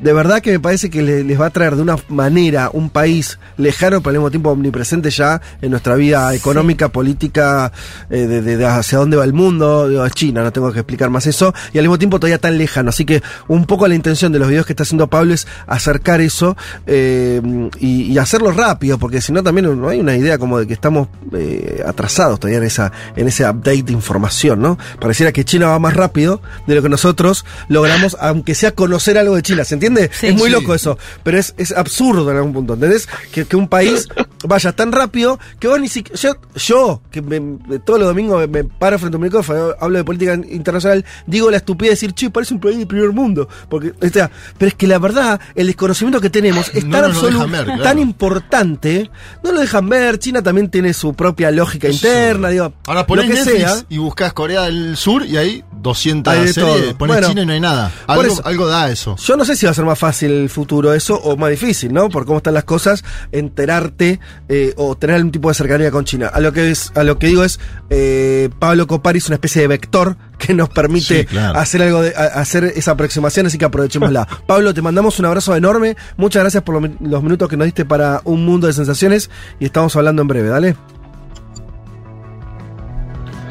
de 0.02 0.14
verdad 0.14 0.42
que 0.42 0.52
me 0.52 0.60
parece 0.60 0.90
que 0.90 1.02
le- 1.02 1.24
les 1.24 1.40
va 1.40 1.48
a 1.48 1.50
traer 1.50 1.76
de 1.76 1.82
una 1.82 1.96
manera 2.10 2.70
un 2.74 2.90
país 2.90 3.40
lejano, 3.58 4.02
pero 4.02 4.10
al 4.12 4.16
mismo 4.18 4.30
tiempo 4.32 4.50
omnipresente 4.52 5.10
ya 5.10 5.42
en 5.62 5.72
nuestra 5.72 5.96
vida 5.96 6.34
económica, 6.36 6.90
política, 6.90 7.72
eh, 8.10 8.28
de, 8.28 8.42
de- 8.42 8.58
de 8.58 8.66
hacia 8.66 8.98
dónde 9.00 9.18
va 9.18 9.24
el 9.24 9.34
mundo, 9.34 9.90
digo, 9.90 10.08
China, 10.10 10.44
no 10.44 10.52
tengo 10.54 10.72
que 10.72 10.80
explicar 10.80 11.10
más 11.10 11.26
eso, 11.28 11.54
y 11.74 11.78
al 11.80 11.84
mismo 11.86 11.98
tiempo 11.98 12.20
todavía 12.20 12.38
tan 12.38 12.58
lejano. 12.58 12.90
Así 12.90 13.06
que 13.06 13.22
un 13.48 13.66
poco 13.66 13.88
la 13.88 13.96
intención 13.96 14.32
de 14.32 14.40
los 14.40 14.48
videos 14.50 14.66
que 14.66 14.74
está 14.74 14.84
haciendo 14.84 15.08
Pablo 15.08 15.34
es 15.34 15.48
acercar 15.68 16.22
eso 16.22 16.56
eh, 16.86 17.42
y, 17.80 18.04
y 18.12 18.18
hacerlo 18.18 18.52
rápido, 18.52 18.98
porque 18.98 19.22
si 19.22 19.32
no 19.34 19.42
también 19.44 19.80
no 19.82 19.90
hay 19.90 20.00
una 20.00 20.16
idea 20.16 20.38
como 20.38 20.60
de 20.60 20.68
que 20.68 20.74
estamos 20.74 21.08
eh, 21.34 21.84
atrasados 21.86 22.40
todavía 22.40 22.60
en 22.60 22.66
esa 22.66 22.92
en 23.16 23.28
ese 23.28 23.44
update 23.50 23.84
de 23.84 23.94
información, 23.94 24.62
¿no? 24.62 24.78
Pareciera 25.00 25.32
que 25.32 25.44
China 25.46 25.68
va 25.68 25.80
más 25.80 25.96
rápido 25.96 26.42
de 26.68 26.76
lo 26.76 26.82
que 26.82 26.90
nosotros 26.90 27.46
logramos, 27.68 28.16
aunque 28.20 28.54
sea 28.56 28.72
conocer 28.72 29.18
algo 29.18 29.36
de 29.36 29.42
China, 29.42 29.64
¿se 29.64 29.74
entiende? 29.74 29.87
Sí. 30.12 30.28
es 30.28 30.34
muy 30.36 30.50
Sí. 30.50 30.56
loco 30.56 30.74
eso, 30.76 30.98
pero 31.24 31.38
es, 31.38 31.54
es 31.58 31.72
absurdo 31.72 32.30
en 32.32 32.38
algún 32.38 32.54
punto, 32.54 32.74
¿entendés? 32.74 33.08
Que, 33.32 33.46
que 33.46 33.56
un 33.56 33.68
país 33.68 34.08
vaya 34.44 34.72
tan 34.72 34.92
rápido 34.92 35.40
que 35.60 35.68
vos 35.68 35.80
ni 35.80 35.88
siquiera. 35.88 36.20
Yo, 36.20 36.36
yo 36.56 37.02
que 37.12 37.22
me- 37.22 37.80
todos 37.80 38.00
los 38.00 38.08
domingos 38.10 38.40
me, 38.42 38.48
me 38.48 38.64
paro 38.64 39.00
frente 39.00 39.16
a 39.16 39.18
un 39.20 39.24
micrófono, 39.24 39.70
hablo 39.80 39.98
de 39.98 40.04
política 40.04 40.34
internacional, 40.36 41.04
digo 41.26 41.50
la 41.52 41.58
estupidez 41.58 41.90
de 41.92 42.08
decir, 42.08 42.14
che, 42.14 42.30
parece 42.30 42.54
un 42.54 42.60
país 42.60 42.78
del 42.78 42.88
primer 42.88 43.12
mundo. 43.12 43.48
Porque, 43.70 43.94
o 44.02 44.10
sea, 44.10 44.30
pero 44.58 44.70
es 44.70 44.76
que 44.76 44.88
la 44.88 45.00
verdad, 45.00 45.40
el 45.56 45.68
desconocimiento 45.68 46.22
que 46.22 46.30
tenemos 46.30 46.70
es 46.74 46.84
No 46.86 46.92
tan 46.92 47.02
lo 47.02 47.08
absoluto, 47.08 47.34
dejan 47.46 47.52
ver, 47.52 47.66
claro. 47.66 47.84
tan 47.84 48.00
importante, 48.00 49.10
no 49.44 49.52
lo 49.52 49.60
dejan 49.60 49.90
ver. 49.90 50.20
China 50.20 50.42
también 50.42 50.70
tiene 50.70 50.94
su 50.94 51.14
propia 51.14 51.52
lógica 51.52 51.90
interna, 51.90 52.50
digo. 52.50 52.74
Ahora 52.88 53.02
lo 53.02 53.08
ponés 53.08 53.26
que 53.28 53.34
Netflix 53.34 53.58
sea. 53.72 53.84
y 53.90 53.98
buscas 53.98 54.34
Corea 54.34 54.64
del 54.64 54.96
Sur 54.98 55.26
y 55.26 55.38
hay 55.38 55.64
200 55.82 56.34
Hay 56.34 56.46
de 56.46 56.54
series, 56.54 56.82
todo. 56.86 56.98
pones 56.98 57.16
Bueno, 57.16 57.28
China 57.30 57.42
y 57.44 57.46
no 57.46 57.54
hay 57.54 57.60
nada. 57.60 57.92
Algo, 58.08 58.24
eso- 58.24 58.46
algo 58.46 58.68
da 58.68 58.90
eso. 58.90 59.16
Yo 59.18 59.38
no 59.38 59.46
sé 59.46 59.56
si 59.56 59.66
va 59.66 59.72
a 59.72 59.76
ser 59.76 59.86
más 59.86 59.98
fácil 60.00 60.32
el 60.32 60.50
futuro 60.50 60.94
eso 60.94 61.16
o 61.16 61.36
más 61.38 61.50
difícil, 61.50 61.94
¿no? 61.94 62.10
Por 62.10 62.26
cómo 62.26 62.38
están 62.38 62.54
las 62.54 62.64
cosas, 62.66 63.04
enterarte 63.32 64.20
eh, 64.50 64.74
o 64.78 64.96
tener 64.96 65.16
algún 65.18 65.32
tipo 65.32 65.50
de 65.50 65.56
cercanía 65.56 65.92
con 65.92 66.06
China. 66.06 66.28
A 66.28 66.40
lo 66.40 66.52
que 66.54 66.72
es, 66.72 66.92
a 66.96 67.04
lo 67.04 67.18
que 67.20 67.28
digo 67.28 67.44
es, 67.44 67.60
eh, 67.90 68.50
Pablo 68.60 68.88
Copari 68.88 69.18
es 69.20 69.28
una 69.28 69.36
especie 69.36 69.62
de 69.62 69.68
vector 69.68 70.18
que 70.38 70.54
nos 70.54 70.70
permite 70.70 71.20
Sí, 71.22 71.26
claro. 71.26 71.58
hacer 71.60 71.82
algo 71.82 72.02
de, 72.02 72.14
a- 72.16 72.40
hacer 72.40 72.64
esa 72.76 72.92
aproximación, 72.92 73.46
así 73.48 73.58
que 73.58 73.66
aprovechémosla. 73.66 74.28
Pablo, 74.48 74.74
te 74.74 74.82
mandamos 74.82 75.20
un 75.20 75.26
abrazo 75.26 75.56
enorme. 75.56 75.96
Muchas 76.18 76.44
gracias 76.44 76.64
por 76.64 76.82
lo 76.82 76.90
los 77.02 77.24
minutos 77.24 77.48
que 77.50 77.58
nos 77.58 77.66
diste 77.66 77.86
para 77.86 78.22
un 78.24 78.46
mundo 78.46 78.68
de 78.68 78.74
sensaciones 78.74 79.30
y 79.60 79.66
estamos 79.66 79.96
hablando 79.96 80.22
en 80.22 80.28
breve, 80.28 80.50
dale. 80.50 80.76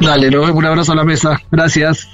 Dale, 0.00 0.30
nos 0.30 0.42
vemos, 0.46 0.56
un 0.58 0.66
abrazo 0.66 0.92
a 0.92 0.96
la 0.96 1.04
mesa. 1.04 1.40
Gracias. 1.50 2.06